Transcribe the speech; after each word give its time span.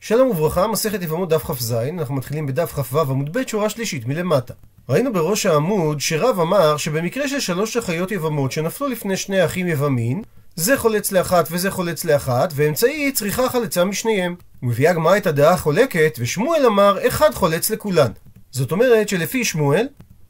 שלום 0.00 0.30
וברכה, 0.30 0.66
מסכת 0.66 1.02
יבמות 1.02 1.28
דף 1.28 1.44
כ"ז, 1.44 1.72
אנחנו 1.72 2.14
מתחילים 2.14 2.46
בדף 2.46 2.72
כ"ו 2.72 3.00
עמוד 3.00 3.38
ב', 3.38 3.48
שורה 3.48 3.68
שלישית 3.68 4.06
מלמטה. 4.06 4.54
ראינו 4.88 5.12
בראש 5.12 5.46
העמוד 5.46 6.00
שרב 6.00 6.40
אמר 6.40 6.76
שבמקרה 6.76 7.28
של 7.28 7.40
שלוש 7.40 7.76
אחיות 7.76 8.10
יבמות 8.10 8.52
שנפלו 8.52 8.88
לפני 8.88 9.16
שני 9.16 9.44
אחים 9.44 9.68
יבמין, 9.68 10.22
זה 10.56 10.76
חולץ 10.76 11.12
לאחת 11.12 11.48
וזה 11.50 11.70
חולץ 11.70 12.04
לאחת, 12.04 12.52
ואמצעי 12.56 13.12
צריכה 13.12 13.48
חלצה 13.48 13.84
משניהם. 13.84 14.34
הוא 14.60 14.70
מביא 14.70 14.88
הגמרא 14.90 15.16
את 15.16 15.26
הדעה 15.26 15.52
החולקת, 15.52 16.16
ושמואל 16.18 16.66
אמר 16.66 16.98
אחד 17.08 17.34
חולץ 17.34 17.70
לכולן. 17.70 18.10
זאת 18.50 18.72
אומרת 18.72 19.08
שלפי 19.08 19.44
שמואל, 19.44 19.86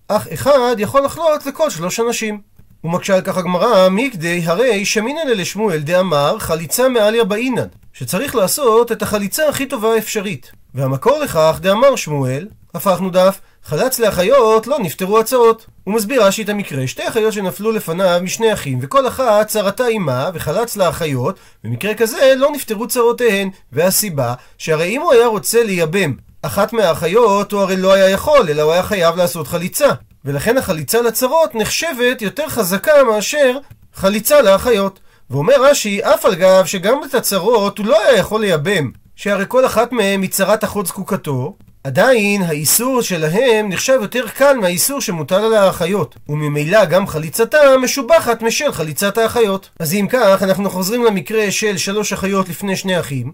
אח 0.09 0.27
אחד 0.33 0.77
יכול 0.79 1.05
לחלוץ 1.05 1.47
לכל 1.47 1.71
שלוש 1.71 2.01
אנשים. 2.01 2.41
ומקשה 2.85 3.15
על 3.15 3.21
כך 3.21 3.37
הגמרא, 3.37 3.89
מכדי 3.89 4.43
הרי 4.45 4.85
שמינן 4.85 5.29
לשמואל 5.29 5.79
דאמר 5.79 6.39
חליצה 6.39 6.89
מעליה 6.89 7.25
באינן, 7.25 7.67
שצריך 7.93 8.35
לעשות 8.35 8.93
את 8.93 9.03
החליצה 9.03 9.49
הכי 9.49 9.67
טובה 9.67 9.95
האפשרית. 9.95 10.51
והמקור 10.75 11.19
לכך 11.19 11.59
דאמר 11.61 11.97
שמואל, 11.97 12.49
הפכנו 12.75 13.11
דף, 13.11 13.41
חלץ 13.65 13.99
לאחיות 13.99 14.67
לא 14.67 14.79
נפטרו 14.79 15.19
הצרות. 15.19 15.67
הוא 15.85 15.95
מסביר 15.95 16.25
רש"י 16.25 16.43
את 16.43 16.49
המקרה, 16.49 16.87
שתי 16.87 17.09
אחיות 17.09 17.33
שנפלו 17.33 17.73
לפניו 17.73 18.21
משני 18.23 18.53
אחים, 18.53 18.79
וכל 18.83 19.09
אחת 19.09 19.49
צרתה 19.49 19.87
עימה, 19.87 20.31
וחלץ 20.35 20.77
לאחיות, 20.77 21.39
במקרה 21.65 21.95
כזה 21.95 22.35
לא 22.37 22.51
נפטרו 22.51 22.89
צרותיהן. 22.89 23.51
והסיבה, 23.73 24.35
שהרי 24.59 24.97
אם 24.97 25.01
הוא 25.01 25.13
היה 25.13 25.27
רוצה 25.27 25.65
לייבם 25.65 26.13
אחת 26.43 26.73
מהאחיות, 26.73 27.53
הוא 27.53 27.61
הרי 27.61 27.77
לא 27.77 27.93
היה 27.93 28.11
יכול, 28.11 28.47
אלא 28.49 28.63
הוא 28.63 28.73
היה 28.73 28.83
חייב 28.83 29.17
לעשות 29.17 29.47
חליצה. 29.47 29.89
ולכן 30.27 30.59
החליצה 30.59 31.03
לצרות 31.03 31.55
נחשבת 31.55 32.23
יותר 32.23 32.49
חזקה 32.49 33.05
מאשר 33.05 33.59
חליצה 33.95 34.43
לאחיות. 34.43 35.01
ואומר 35.31 35.55
רש"י, 35.61 36.05
אף 36.05 36.25
על 36.25 36.35
גב 36.35 36.65
שגם 36.65 36.97
את 37.05 37.15
הצרות 37.15 37.79
הוא 37.79 37.87
לא 37.87 38.03
היה 38.03 38.19
יכול 38.19 38.41
לייבם, 38.41 38.91
שהרי 39.17 39.45
כל 39.49 39.67
אחת 39.67 39.93
מהן 39.93 40.23
היא 40.23 40.31
צרת 40.31 40.65
אחות 40.65 40.87
זקוקתו, 40.87 41.57
עדיין 41.85 42.43
האיסור 42.43 43.03
שלהם 43.03 43.69
נחשב 43.69 43.99
יותר 44.03 44.29
קל 44.29 44.57
מהאיסור 44.61 45.01
שמוטל 45.01 45.45
על 45.45 45.55
האחיות, 45.55 46.17
וממילא 46.29 46.85
גם 46.85 47.07
חליצתה 47.07 47.59
משובחת 47.83 48.43
משל 48.43 48.73
חליצת 48.73 49.19
האחיות. 49.19 49.69
אז 49.81 49.95
אם 49.95 50.07
כך, 50.11 50.43
אנחנו 50.43 50.71
חוזרים 50.71 51.05
למקרה 51.05 51.51
של 51.51 51.77
שלוש 51.77 52.13
אחיות 52.13 52.49
לפני 52.49 52.77
שני 52.77 53.01
אחים, 53.01 53.33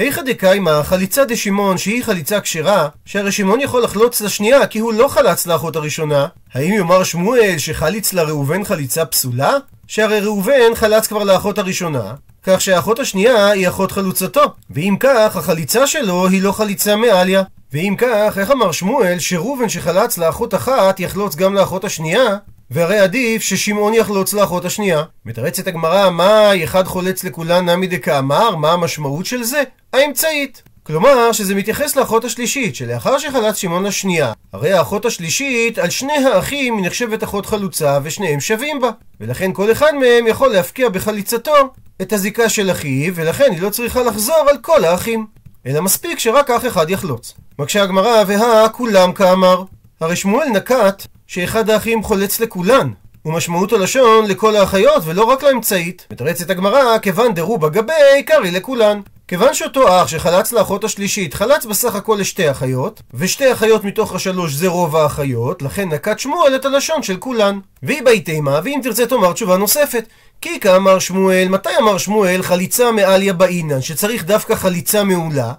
היכא 0.00 0.22
דקיימא 0.22 0.82
חליצה 0.82 1.24
דשמעון 1.24 1.78
שהיא 1.78 2.04
חליצה 2.04 2.40
כשרה, 2.40 2.88
שהרי 3.04 3.32
שמעון 3.32 3.60
יכול 3.60 3.82
לחלוץ 3.82 4.20
לשנייה 4.20 4.66
כי 4.66 4.78
הוא 4.78 4.92
לא 4.92 5.08
חלץ 5.08 5.46
לאחות 5.46 5.76
הראשונה, 5.76 6.26
האם 6.54 6.72
יאמר 6.72 7.04
שמואל 7.04 7.54
שחליץ 7.58 8.12
לראובן 8.12 8.64
חליצה 8.64 9.04
פסולה? 9.04 9.56
שהרי 9.86 10.20
ראובן 10.20 10.74
חלץ 10.74 11.06
כבר 11.06 11.24
לאחות 11.24 11.58
הראשונה, 11.58 12.14
כך 12.42 12.60
שהאחות 12.60 12.98
השנייה 12.98 13.46
היא 13.46 13.68
אחות 13.68 13.92
חלוצתו, 13.92 14.42
ואם 14.70 14.96
כך 15.00 15.36
החליצה 15.36 15.86
שלו 15.86 16.28
היא 16.28 16.42
לא 16.42 16.52
חליצה 16.52 16.96
מעליה. 16.96 17.42
ואם 17.72 17.94
כך, 17.98 18.38
איך 18.38 18.50
אמר 18.50 18.72
שמואל 18.72 19.18
שראובן 19.18 19.68
שחלץ 19.68 20.18
לאחות 20.18 20.54
אחת 20.54 21.00
יחלוץ 21.00 21.36
גם 21.36 21.54
לאחות 21.54 21.84
השנייה? 21.84 22.36
והרי 22.70 22.98
עדיף 22.98 23.42
ששמעון 23.42 23.94
יחלוץ 23.94 24.32
לאחות 24.32 24.64
השנייה. 24.64 25.02
מתרצת 25.24 25.66
הגמרא, 25.66 26.10
מה 26.10 26.64
אחד 26.64 26.84
חולץ 26.84 27.24
לכולן 27.24 27.68
נמי 27.68 27.86
דקאמר? 27.86 28.56
מה 28.56 28.72
המשמעות 28.72 29.26
של 29.26 29.42
זה? 29.42 29.62
האמצעית. 29.92 30.62
כלומר, 30.82 31.32
שזה 31.32 31.54
מתייחס 31.54 31.96
לאחות 31.96 32.24
השלישית, 32.24 32.76
שלאחר 32.76 33.18
שחלץ 33.18 33.56
שמעון 33.56 33.84
לשנייה, 33.84 34.32
הרי 34.52 34.72
האחות 34.72 35.04
השלישית, 35.04 35.78
על 35.78 35.90
שני 35.90 36.12
האחים 36.12 36.76
היא 36.76 36.86
נחשבת 36.86 37.22
אחות 37.22 37.46
חלוצה, 37.46 37.98
ושניהם 38.02 38.40
שווים 38.40 38.80
בה. 38.80 38.90
ולכן 39.20 39.52
כל 39.52 39.72
אחד 39.72 39.94
מהם 39.94 40.26
יכול 40.26 40.48
להפקיע 40.48 40.88
בחליצתו 40.88 41.54
את 42.02 42.12
הזיקה 42.12 42.48
של 42.48 42.70
אחיו, 42.70 43.14
ולכן 43.14 43.52
היא 43.52 43.62
לא 43.62 43.70
צריכה 43.70 44.02
לחזור 44.02 44.46
על 44.50 44.56
כל 44.60 44.84
האחים. 44.84 45.26
אלא 45.66 45.82
מספיק 45.82 46.18
שרק 46.18 46.50
אח 46.50 46.66
אחד 46.66 46.90
יחלוץ. 46.90 47.34
מקשה 47.58 47.82
הגמרא, 47.82 48.24
והא 48.26 48.68
כולם 48.72 49.12
כאמר. 49.12 49.62
הרי 50.00 50.16
שמואל 50.16 50.48
נקט 50.48 51.06
שאחד 51.32 51.70
האחים 51.70 52.02
חולץ 52.02 52.40
לכולן, 52.40 52.90
ומשמעות 53.24 53.72
הלשון 53.72 54.26
לכל 54.26 54.56
האחיות 54.56 55.02
ולא 55.04 55.24
רק 55.24 55.42
לאמצעית. 55.42 56.06
מתרצת 56.12 56.50
הגמרא, 56.50 56.98
כיוון 56.98 57.34
דרובה 57.34 57.68
גבי, 57.68 57.92
עיקרי 58.16 58.50
לכולן. 58.50 59.00
כיוון 59.28 59.54
שאותו 59.54 60.02
אח 60.02 60.08
שחלץ 60.08 60.52
לאחות 60.52 60.84
השלישית 60.84 61.34
חלץ 61.34 61.64
בסך 61.66 61.94
הכל 61.94 62.16
לשתי 62.20 62.50
אחיות, 62.50 63.02
ושתי 63.14 63.52
אחיות 63.52 63.84
מתוך 63.84 64.14
השלוש 64.14 64.52
זה 64.52 64.68
רוב 64.68 64.96
האחיות, 64.96 65.62
לכן 65.62 65.88
נקט 65.88 66.18
שמואל 66.18 66.54
את 66.54 66.64
הלשון 66.64 67.02
של 67.02 67.16
כולן. 67.16 67.58
והיא 67.82 68.02
בהיתמה, 68.02 68.60
ואם 68.64 68.80
תרצה 68.82 69.06
תאמר 69.06 69.32
תשובה 69.32 69.56
נוספת. 69.56 70.04
כי 70.40 70.60
כאמר 70.60 70.98
שמואל, 70.98 71.48
מתי 71.48 71.76
אמר 71.80 71.98
שמואל 71.98 72.42
חליצה 72.42 72.92
מעליה 72.92 73.32
באינן, 73.32 73.80
שצריך 73.80 74.24
דווקא 74.24 74.54
חליצה 74.54 75.04
מעולה? 75.04 75.52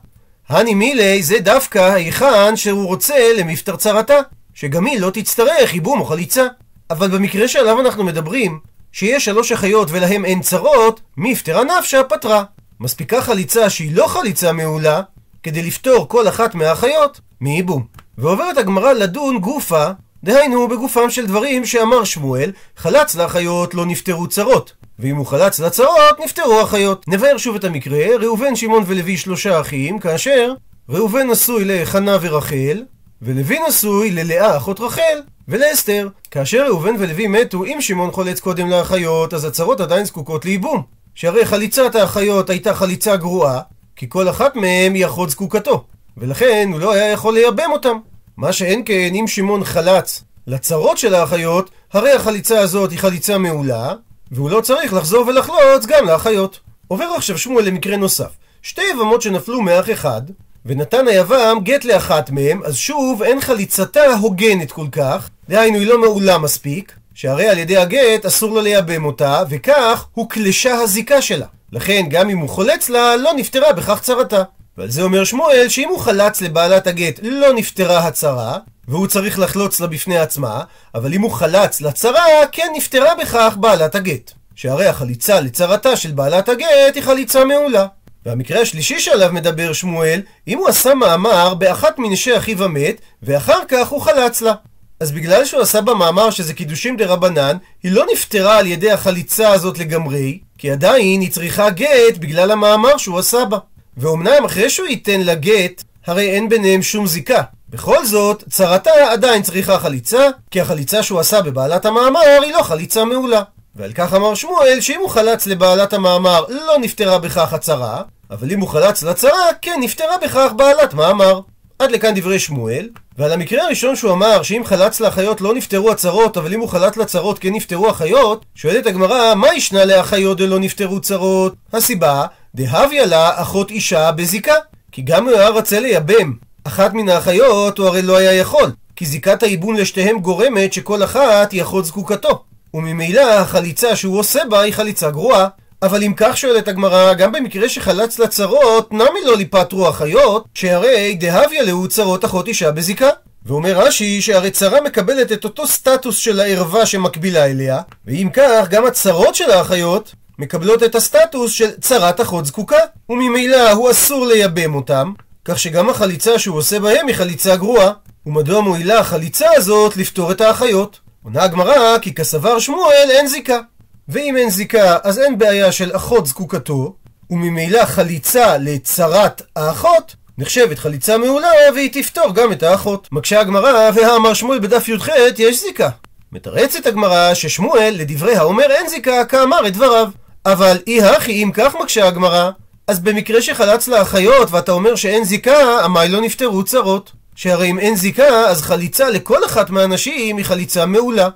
הני 0.50 0.74
מילי 0.74 1.24
זה 1.24 1.40
דווקא 1.40 1.94
היכן 1.94 2.56
שהוא 2.56 2.88
רוצה 2.88 3.16
למפטר 3.38 3.76
צרתה, 3.76 4.20
שגם 4.54 4.86
היא 4.86 5.00
לא 5.00 5.10
תצטרך 5.10 5.74
ייבום 5.74 6.00
או 6.00 6.06
חליצה. 6.06 6.48
אבל 6.90 7.08
במקרה 7.08 7.48
שעליו 7.48 7.80
אנחנו 7.80 8.04
מדברים, 8.04 8.60
שיש 8.92 9.26
שלוש 9.26 9.52
אחיות 9.52 9.88
ולהם 9.92 10.26
אין 10.26 10.42
צרות, 10.42 11.02
מפטרה 11.18 11.64
נפשה 11.64 12.04
פטרה. 12.04 12.44
מספיקה 12.80 13.22
חליצה 13.22 13.70
שהיא 13.70 13.96
לא 13.96 14.08
חליצה 14.08 14.52
מעולה, 14.52 15.02
כדי 15.44 15.62
לפתור 15.62 16.08
כל 16.10 16.28
אחת 16.28 16.56
מהאחיות 16.56 17.20
מייבום. 17.42 17.86
ועוברת 18.18 18.58
הגמרא 18.58 18.94
לדון 18.94 19.40
גופה, 19.40 19.88
דהיינו 20.24 20.68
בגופם 20.68 21.10
של 21.10 21.26
דברים 21.26 21.66
שאמר 21.66 22.04
שמואל, 22.04 22.52
חלץ 22.78 23.16
לאחיות 23.16 23.74
לא 23.74 23.86
נפטרו 23.86 24.28
צרות. 24.28 24.74
ואם 25.00 25.16
הוא 25.16 25.26
חלץ 25.26 25.60
לצרות, 25.60 26.20
נפטרו 26.24 26.64
אחיות. 26.64 27.06
נבהר 27.08 27.38
שוב 27.38 27.56
את 27.56 27.64
המקרה, 27.64 28.06
ראובן, 28.20 28.56
שמעון 28.56 28.84
ולוי 28.88 29.18
שלושה 29.18 29.62
אחים, 29.62 30.00
כאשר 30.00 30.54
ראובן 30.90 31.28
נשוי 31.30 31.66
לחנה 31.66 32.18
ורחל, 32.22 32.84
ולוי 33.22 33.60
נשוי 33.68 34.12
ללאה 34.12 34.58
אחות 34.58 34.80
רחל, 34.80 35.22
ולאסתר. 35.48 36.08
כאשר 36.32 36.66
ראובן 36.68 36.96
ולוי 37.00 37.28
מתו, 37.28 37.66
אם 37.66 37.78
שמעון 37.82 38.12
חולץ 38.12 38.40
קודם 38.40 38.70
לאחיות, 38.70 39.34
אז 39.34 39.46
הצרות 39.46 39.82
עדיין 39.82 40.06
זקוקות 40.06 40.46
לייבום. 40.46 40.84
שהרי 41.16 41.46
חליצת 41.46 41.96
האחיות 41.96 42.50
הייתה 42.50 42.74
חליצה 42.74 43.16
גרועה, 43.16 43.60
כי 43.96 44.06
כל 44.10 44.30
אחת 44.30 44.56
מהן 44.56 44.94
היא 44.94 45.06
אחות 45.06 45.30
זקוקתו, 45.30 45.84
ולכן 46.18 46.70
הוא 46.72 46.80
לא 46.80 46.94
היה 46.94 47.12
יכול 47.12 47.34
לייבם 47.34 47.72
אותם. 47.72 47.98
מה 48.38 48.54
שאין 48.54 48.82
כן, 48.86 49.12
אם 49.20 49.28
שמעון 49.28 49.64
חלץ 49.64 50.24
לצרות 50.48 50.98
של 50.98 51.16
האחיות, 51.16 51.70
הרי 51.94 52.12
החליצה 52.12 52.60
הזאת 52.60 52.92
היא 52.92 53.00
חליצה 53.00 53.38
מעולה, 53.38 53.94
והוא 54.32 54.50
לא 54.50 54.62
צריך 54.62 54.94
לחזור 54.94 55.28
ולחלוץ 55.28 55.86
גם 55.88 56.08
לאחיות. 56.08 56.60
עובר 56.88 57.06
עכשיו 57.18 57.38
שמואל 57.38 57.66
למקרה 57.66 57.98
נוסף. 57.98 58.32
שתי 58.62 58.82
יבמות 58.94 59.22
שנפלו 59.22 59.62
מאח 59.62 59.90
אחד, 59.90 60.22
ונתן 60.66 61.08
היבם 61.08 61.58
גט 61.64 61.86
לאחת 61.86 62.30
מהם, 62.30 62.62
אז 62.66 62.76
שוב 62.76 63.24
אין 63.24 63.42
חליצתה 63.42 64.14
הוגנת 64.22 64.72
כל 64.72 64.88
כך, 64.92 65.30
דהיינו 65.50 65.78
היא 65.78 65.88
לא 65.88 66.02
מעולה 66.02 66.38
מספיק, 66.38 66.96
שהרי 67.14 67.50
על 67.50 67.58
ידי 67.58 67.78
הגט 67.78 68.26
אסור 68.26 68.56
לה 68.56 68.62
לייבם 68.62 69.06
אותה, 69.06 69.44
וכך 69.50 70.08
הוקלשה 70.14 70.74
הזיקה 70.74 71.22
שלה. 71.22 71.46
לכן 71.72 72.06
גם 72.10 72.30
אם 72.30 72.38
הוא 72.38 72.50
חולץ 72.50 72.90
לה, 72.90 73.16
לא 73.16 73.32
נפטרה 73.36 73.74
בכך 73.74 74.00
צרתה. 74.02 74.44
ועל 74.78 74.90
זה 74.90 75.02
אומר 75.02 75.24
שמואל 75.24 75.66
שאם 75.70 75.90
הוא 75.90 76.00
חלץ 76.00 76.42
לבעלת 76.42 76.88
הגט 76.88 77.20
לא 77.24 77.54
נפטרה 77.54 78.08
הצרה, 78.08 78.58
והוא 78.88 79.08
צריך 79.08 79.40
לחלוץ 79.40 79.80
לה 79.80 79.88
בפני 79.88 80.20
עצמה, 80.20 80.64
אבל 80.96 81.14
אם 81.14 81.22
הוא 81.22 81.32
חלץ 81.32 81.82
לצרה, 81.82 82.26
כן 82.52 82.68
נפטרה 82.78 83.16
בכך 83.22 83.56
בעלת 83.60 83.96
הגט. 83.96 84.32
שהרי 84.56 84.86
החליצה 84.86 85.40
לצרתה 85.40 85.96
של 85.96 86.12
בעלת 86.12 86.50
הגט 86.50 86.96
היא 86.96 87.04
חליצה 87.04 87.46
מעולה. 87.46 87.86
והמקרה 88.26 88.62
השלישי 88.62 89.00
שעליו 89.00 89.30
מדבר 89.34 89.74
שמואל, 89.74 90.22
אם 90.48 90.58
הוא 90.58 90.68
עשה 90.68 90.94
מאמר 90.94 91.54
באחת 91.54 92.00
מנשי 92.00 92.38
אחיו 92.38 92.64
המת, 92.64 93.02
ואחר 93.24 93.60
כך 93.68 93.88
הוא 93.88 94.02
חלץ 94.02 94.42
לה. 94.42 94.54
אז 95.00 95.12
בגלל 95.12 95.46
שהוא 95.46 95.62
עשה 95.62 95.82
במאמר 95.82 96.30
שזה 96.30 96.54
קידושים 96.54 96.98
דה 96.98 97.06
רבנן, 97.06 97.58
היא 97.84 97.92
לא 97.92 98.06
נפטרה 98.14 98.58
על 98.58 98.68
ידי 98.68 98.92
החליצה 98.92 99.50
הזאת 99.50 99.80
לגמרי, 99.80 100.40
כי 100.58 100.72
עדיין 100.72 101.22
היא 101.22 101.32
צריכה 101.32 101.70
גט 101.70 102.18
בגלל 102.20 102.52
המאמר 102.52 102.98
שהוא 102.98 103.20
עשה 103.20 103.46
בה. 103.46 103.58
ואומנם 103.98 104.46
אחרי 104.46 104.70
שהוא 104.70 104.88
ייתן 104.88 105.22
לה 105.22 105.36
גט, 105.36 105.84
הרי 106.08 106.30
אין 106.30 106.50
ביניהם 106.50 106.82
שום 106.82 107.08
זיקה. 107.08 107.42
בכל 107.70 108.06
זאת, 108.06 108.44
צרתה 108.50 108.92
עדיין 109.12 109.42
צריכה 109.42 109.80
חליצה, 109.80 110.28
כי 110.52 110.62
החליצה 110.62 111.04
שהוא 111.04 111.20
עשה 111.20 111.42
בבעלת 111.42 111.86
המאמר 111.86 112.20
היא 112.44 112.54
לא 112.54 112.62
חליצה 112.64 113.06
מעולה. 113.06 113.42
ועל 113.76 113.92
כך 113.94 114.14
אמר 114.14 114.36
שמואל 114.36 114.78
שאם 114.82 115.00
הוא 115.00 115.10
חלץ 115.10 115.48
לבעלת 115.48 115.94
המאמר 115.94 116.46
לא 116.50 116.78
נפטרה 116.82 117.20
בכך 117.20 117.54
הצרה, 117.54 118.02
אבל 118.32 118.52
אם 118.52 118.60
הוא 118.60 118.70
חלץ 118.70 119.04
לצרה, 119.04 119.54
כן 119.62 119.80
נפטרה 119.82 120.18
בכך 120.24 120.52
בעלת 120.56 120.94
מאמר. 120.94 121.40
עד 121.80 121.92
לכאן 121.92 122.14
דברי 122.16 122.40
שמואל, 122.40 122.90
ועל 123.18 123.32
המקרה 123.32 123.64
הראשון 123.64 123.96
שהוא 123.96 124.12
אמר 124.12 124.44
שאם 124.44 124.62
חלץ 124.66 125.00
לאחיות 125.00 125.42
לא 125.42 125.54
נפטרו 125.54 125.92
הצרות, 125.92 126.38
אבל 126.38 126.54
אם 126.54 126.60
הוא 126.60 126.70
חלץ 126.70 126.98
לצרות 126.98 127.40
כן 127.40 127.54
נפטרו 127.54 127.90
אחיות, 127.90 128.46
שואלת 128.56 128.86
הגמרא, 128.86 129.36
מה 129.36 129.54
ישנה 129.54 129.86
לאחיות 129.86 130.38
דלא 130.38 130.60
נפטרו 130.60 131.02
צרות? 131.02 131.54
הסיבה, 131.74 132.26
דהביה 132.56 133.06
לה 133.06 133.42
אחות 133.42 133.72
אישה 133.72 134.12
בזיקה. 134.12 134.56
כי 134.92 135.02
גם 135.02 135.24
אם 135.24 135.30
הוא 135.30 135.40
היה 135.40 135.50
רוצה 135.50 135.80
לייבם 135.80 136.34
אחת 136.64 136.94
מן 136.94 137.10
האחיות, 137.10 137.78
הוא 137.78 137.88
הרי 137.88 138.02
לא 138.02 138.18
היה 138.18 138.34
יכול. 138.34 138.72
כי 138.96 139.06
זיקת 139.06 139.44
הייבום 139.44 139.76
לשתיהם 139.76 140.20
גורמת 140.20 140.74
שכל 140.74 141.04
אחת 141.04 141.52
היא 141.52 141.62
אחות 141.62 141.86
זקוקתו. 141.86 142.44
וממילא 142.74 143.34
החליצה 143.34 143.96
שהוא 143.96 144.20
עושה 144.20 144.40
בה 144.50 144.62
היא 144.62 144.74
חליצה 144.74 145.10
גרועה. 145.10 145.48
אבל 145.82 146.04
אם 146.04 146.14
כך 146.18 146.38
שואלת 146.38 146.68
הגמרא, 146.68 147.14
גם 147.14 147.32
במקרה 147.32 147.70
שחלץ 147.70 148.20
לצרות, 148.20 148.94
נמי 148.94 149.20
לא 149.26 149.38
ליפטרו 149.38 149.88
החיות, 149.88 150.46
שהרי 150.54 151.16
דהביה 151.20 151.64
להו 151.64 151.88
צרות 151.88 152.26
אחות 152.26 152.48
אישה 152.48 152.72
בזיקה. 152.72 153.10
ואומר 153.46 153.80
רש"י 153.80 154.22
שהרי 154.22 154.52
צרה 154.52 154.82
מקבלת 154.82 155.32
את 155.32 155.44
אותו 155.44 155.68
סטטוס 155.68 156.18
של 156.18 156.40
הערווה 156.40 156.86
שמקבילה 156.86 157.46
אליה, 157.46 157.82
ואם 158.06 158.30
כך, 158.34 158.68
גם 158.70 158.86
הצרות 158.86 159.36
של 159.36 159.52
האחיות 159.52 160.16
מקבלות 160.40 160.84
את 160.84 160.96
הסטטוס 160.96 161.52
של 161.52 161.70
צרת 161.82 162.22
אחות 162.22 162.46
זקוקה, 162.46 162.80
וממילא 163.10 163.72
הוא 163.72 163.92
אסור 163.92 164.26
לייבם 164.28 164.76
אותם, 164.76 165.14
כך 165.46 165.60
שגם 165.60 165.90
החליצה 165.90 166.40
שהוא 166.40 166.58
עושה 166.58 166.80
בהם 166.80 167.08
היא 167.08 167.16
חליצה 167.16 167.56
גרועה. 167.56 167.92
ומדוע 168.26 168.62
מועילה 168.62 169.00
החליצה 169.00 169.46
הזאת 169.56 169.98
לפתור 169.98 170.32
את 170.32 170.42
האחיות? 170.42 171.00
עונה 171.24 171.44
הגמרא 171.44 171.98
כי 172.02 172.14
כסבר 172.14 172.60
שמואל 172.60 173.08
אין 173.10 173.28
זיקה. 173.28 173.60
ואם 174.08 174.38
אין 174.38 174.50
זיקה, 174.50 174.98
אז 175.04 175.20
אין 175.20 175.38
בעיה 175.38 175.72
של 175.72 175.96
אחות 175.96 176.28
זקוקתו, 176.28 176.96
וממילא 177.30 177.86
חליצה 177.86 178.58
לצרת 178.58 179.42
האחות 179.56 180.16
נחשבת 180.38 180.80
חליצה 180.80 181.18
מעולה 181.18 181.50
והיא 181.74 181.90
תפתור 181.94 182.34
גם 182.34 182.52
את 182.52 182.64
האחות. 182.64 183.08
מקשה 183.12 183.40
הגמרא, 183.40 183.92
והאמר 183.96 184.34
שמואל 184.34 184.60
בדף 184.60 184.88
י"ח 184.90 185.08
יש 185.38 185.62
זיקה. 185.62 185.90
מתרצת 186.32 186.86
הגמרא 186.86 187.34
ששמואל 187.34 187.96
לדברי 187.98 188.36
האומר 188.36 188.72
אין 188.72 188.88
זיקה 188.88 189.26
כאמר 189.26 189.68
את 189.68 189.74
דבריו. 189.74 190.10
אבל 190.46 190.78
אי 190.88 191.04
הכי 191.04 191.44
אם 191.44 191.52
כך 191.54 191.76
מקשה 191.82 192.08
הגמרא, 192.08 192.50
אז 192.88 193.00
במקרה 193.00 193.42
שחלץ 193.42 193.88
לאחיות 193.88 194.52
ואתה 194.52 194.72
אומר 194.72 194.96
שאין 194.96 195.24
זיקה, 195.24 195.84
עמי 195.84 196.08
לא 196.10 196.22
נפטרו 196.22 196.64
צרות. 196.64 197.12
שהרי 197.36 197.70
אם 197.70 197.80
אין 197.80 197.96
זיקה, 197.96 198.48
אז 198.48 198.62
חליצה 198.62 199.10
לכל 199.10 199.46
אחת 199.46 199.70
מהנשים 199.70 200.38
היא 200.38 200.46
חליצה 200.46 200.86
מעולה. 200.86 201.30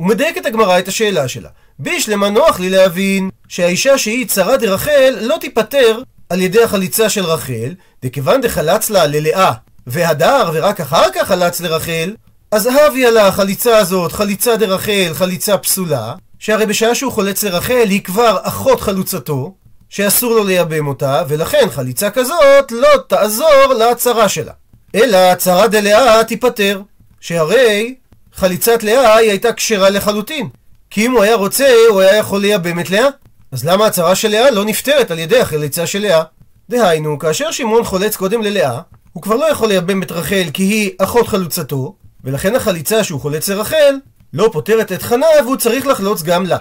ומדייקת 0.00 0.46
הגמרא 0.46 0.78
את 0.78 0.88
השאלה 0.88 1.28
שלה. 1.28 1.48
בישלמה 1.78 2.30
נוח 2.30 2.60
לי 2.60 2.70
להבין 2.70 3.30
שהאישה 3.48 3.98
שהיא 3.98 4.26
צרה 4.26 4.56
דרחל 4.56 5.16
לא 5.20 5.36
תיפטר 5.40 6.02
על 6.28 6.40
ידי 6.40 6.62
החליצה 6.62 7.08
של 7.08 7.24
רחל, 7.24 7.74
דכיוון 8.02 8.40
דחלץ 8.40 8.90
לה 8.90 9.06
ללאה 9.06 9.52
והדר 9.86 10.50
ורק 10.54 10.80
אחר 10.80 11.10
כך 11.14 11.28
חלץ 11.28 11.60
לרחל, 11.60 12.14
אז 12.52 12.66
הביא 12.66 13.08
לה 13.08 13.26
החליצה 13.26 13.76
הזאת 13.76 14.12
חליצה 14.12 14.56
דרחל, 14.56 15.10
חליצה 15.12 15.58
פסולה, 15.58 16.14
שהרי 16.38 16.66
בשעה 16.66 16.94
שהוא 16.94 17.12
חולץ 17.12 17.42
לרחל 17.42 17.86
היא 17.88 18.02
כבר 18.02 18.38
אחות 18.42 18.80
חלוצתו, 18.80 19.54
שאסור 19.88 20.34
לו 20.34 20.44
לייבם 20.44 20.86
אותה, 20.86 21.22
ולכן 21.28 21.66
חליצה 21.70 22.10
כזאת 22.10 22.72
לא 22.72 22.88
תעזור 23.08 23.74
להצהרה 23.78 24.28
שלה. 24.28 24.52
אלא 24.94 25.16
הצהרה 25.16 25.68
דלאה 25.68 26.24
תיפטר, 26.24 26.82
שהרי 27.20 27.94
חליצת 28.34 28.82
לאה 28.82 29.16
היא 29.16 29.30
הייתה 29.30 29.52
כשרה 29.52 29.90
לחלוטין. 29.90 30.48
כי 30.90 31.06
אם 31.06 31.12
הוא 31.12 31.22
היה 31.22 31.34
רוצה, 31.34 31.66
הוא 31.88 32.00
היה 32.00 32.16
יכול 32.16 32.40
לייבם 32.40 32.80
את 32.80 32.90
לאה. 32.90 33.06
אז 33.52 33.64
למה 33.64 33.86
הצהרה 33.86 34.14
של 34.14 34.28
לאה 34.28 34.50
לא 34.50 34.64
נפתרת 34.64 35.10
על 35.10 35.18
ידי 35.18 35.40
החליצה 35.40 35.86
של 35.86 35.98
לאה? 35.98 36.22
דהיינו, 36.70 37.18
כאשר 37.18 37.50
שמעון 37.50 37.84
חולץ 37.84 38.16
קודם 38.16 38.42
ללאה, 38.42 38.80
הוא 39.12 39.22
כבר 39.22 39.36
לא 39.36 39.50
יכול 39.50 39.68
לייבם 39.68 40.02
את 40.02 40.12
רחל 40.12 40.44
כי 40.52 40.62
היא 40.62 40.90
אחות 40.98 41.28
חלוצתו, 41.28 41.94
ולכן 42.24 42.54
החליצה 42.54 43.04
שהוא 43.04 43.20
חולץ 43.20 43.48
לרחל 43.48 43.94
לא 44.32 44.50
פותרת 44.52 44.92
את 44.92 45.02
חנה 45.02 45.26
והוא 45.44 45.56
צריך 45.56 45.86
לחלוץ 45.86 46.22
גם 46.22 46.46
לה. 46.46 46.58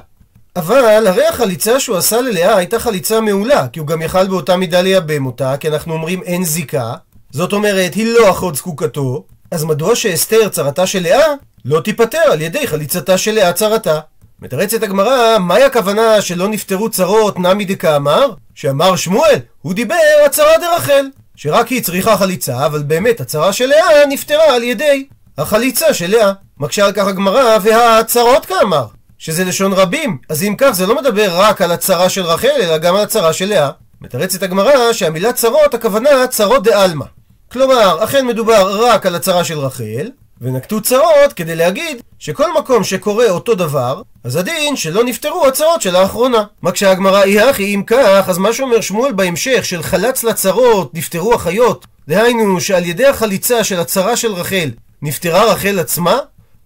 אבל 0.55 1.07
הרי 1.07 1.27
החליצה 1.27 1.79
שהוא 1.79 1.97
עשה 1.97 2.21
ללאה 2.21 2.57
הייתה 2.57 2.79
חליצה 2.79 3.21
מעולה, 3.21 3.67
כי 3.67 3.79
הוא 3.79 3.87
גם 3.87 4.01
יכל 4.01 4.27
באותה 4.27 4.57
מידה 4.57 4.81
לייבם 4.81 5.25
אותה, 5.25 5.57
כי 5.57 5.67
אנחנו 5.67 5.93
אומרים 5.93 6.23
אין 6.23 6.45
זיקה, 6.45 6.93
זאת 7.31 7.53
אומרת 7.53 7.93
היא 7.93 8.13
לא 8.13 8.29
אחות 8.29 8.55
זקוקתו, 8.55 9.23
אז 9.51 9.63
מדוע 9.63 9.95
שאסתר 9.95 10.49
צרתה 10.49 10.87
של 10.87 11.03
לאה 11.03 11.33
לא 11.65 11.81
תיפטר 11.81 12.17
על 12.31 12.41
ידי 12.41 12.67
חליצתה 12.67 13.17
של 13.17 13.31
לאה 13.31 13.53
צרתה? 13.53 13.99
מתרצת 14.41 14.83
הגמרא, 14.83 15.37
מהי 15.37 15.63
הכוונה 15.63 16.21
שלא 16.21 16.47
נפטרו 16.47 16.89
צרות 16.89 17.39
נמי 17.39 17.65
דקאמר? 17.65 18.31
שאמר 18.55 18.95
שמואל, 18.95 19.35
הוא 19.61 19.73
דיבר 19.73 19.95
הצרה 20.25 20.57
דרחל, 20.57 21.05
שרק 21.35 21.67
היא 21.67 21.83
צריכה 21.83 22.17
חליצה, 22.17 22.65
אבל 22.65 22.83
באמת 22.83 23.21
הצרה 23.21 23.53
של 23.53 23.65
לאה 23.65 24.05
נפטרה 24.09 24.55
על 24.55 24.63
ידי 24.63 25.07
החליצה 25.37 25.93
של 25.93 26.11
לאה. 26.11 26.31
מקשה 26.57 26.85
על 26.85 26.91
כך 26.91 27.07
הגמרא, 27.07 27.57
והצרות 27.61 28.45
כאמר, 28.45 28.85
שזה 29.17 29.43
לשון 29.43 29.73
רבים, 29.73 30.17
אז 30.29 30.43
אם 30.43 30.55
כך 30.57 30.71
זה 30.71 30.85
לא 30.87 30.95
מדבר 31.01 31.29
רק 31.31 31.61
על 31.61 31.71
הצרה 31.71 32.09
של 32.09 32.21
רחל, 32.21 32.47
אלא 32.61 32.77
גם 32.77 32.95
על 32.95 33.01
הצרה 33.01 33.33
של 33.33 33.45
לאה. 33.45 33.69
מתרצת 34.01 34.43
הגמרא 34.43 34.93
שהמילה 34.93 35.33
צרות 35.33 35.73
הכוונה 35.73 36.27
צרות 36.27 36.63
דעלמא. 36.63 37.05
כלומר, 37.51 38.03
אכן 38.03 38.27
מדובר 38.27 38.85
רק 38.85 39.05
על 39.05 39.15
הצרה 39.15 39.43
של 39.43 39.59
רחל, 39.59 40.09
ונקטו 40.41 40.81
צרות 40.81 41.33
כדי 41.35 41.55
להגיד 41.55 42.01
שכל 42.19 42.53
מקום 42.59 42.83
שקורה 42.83 43.29
אותו 43.29 43.55
דבר, 43.55 44.01
אז 44.23 44.35
הדין 44.35 44.75
שלא 44.75 45.03
נפטרו 45.03 45.47
הצרות 45.47 45.81
של 45.81 45.95
האחרונה. 45.95 46.43
מה 46.61 46.71
כשהגמרא 46.71 47.17
היא 47.17 47.41
הכי 47.41 47.75
אם 47.75 47.83
כך, 47.87 48.25
אז 48.29 48.37
מה 48.37 48.53
שאומר 48.53 48.81
שמואל 48.81 49.11
בהמשך 49.11 49.65
של 49.65 49.83
חלץ 49.83 50.23
לצרות, 50.23 50.93
נפטרו 50.93 51.33
החיות, 51.33 51.85
דהיינו 52.07 52.61
שעל 52.61 52.85
ידי 52.85 53.05
החליצה 53.05 53.63
של 53.63 53.79
הצרה 53.79 54.15
של 54.15 54.33
רחל, 54.33 54.69
נפטרה 55.01 55.53
רחל 55.53 55.79
עצמה? 55.79 56.17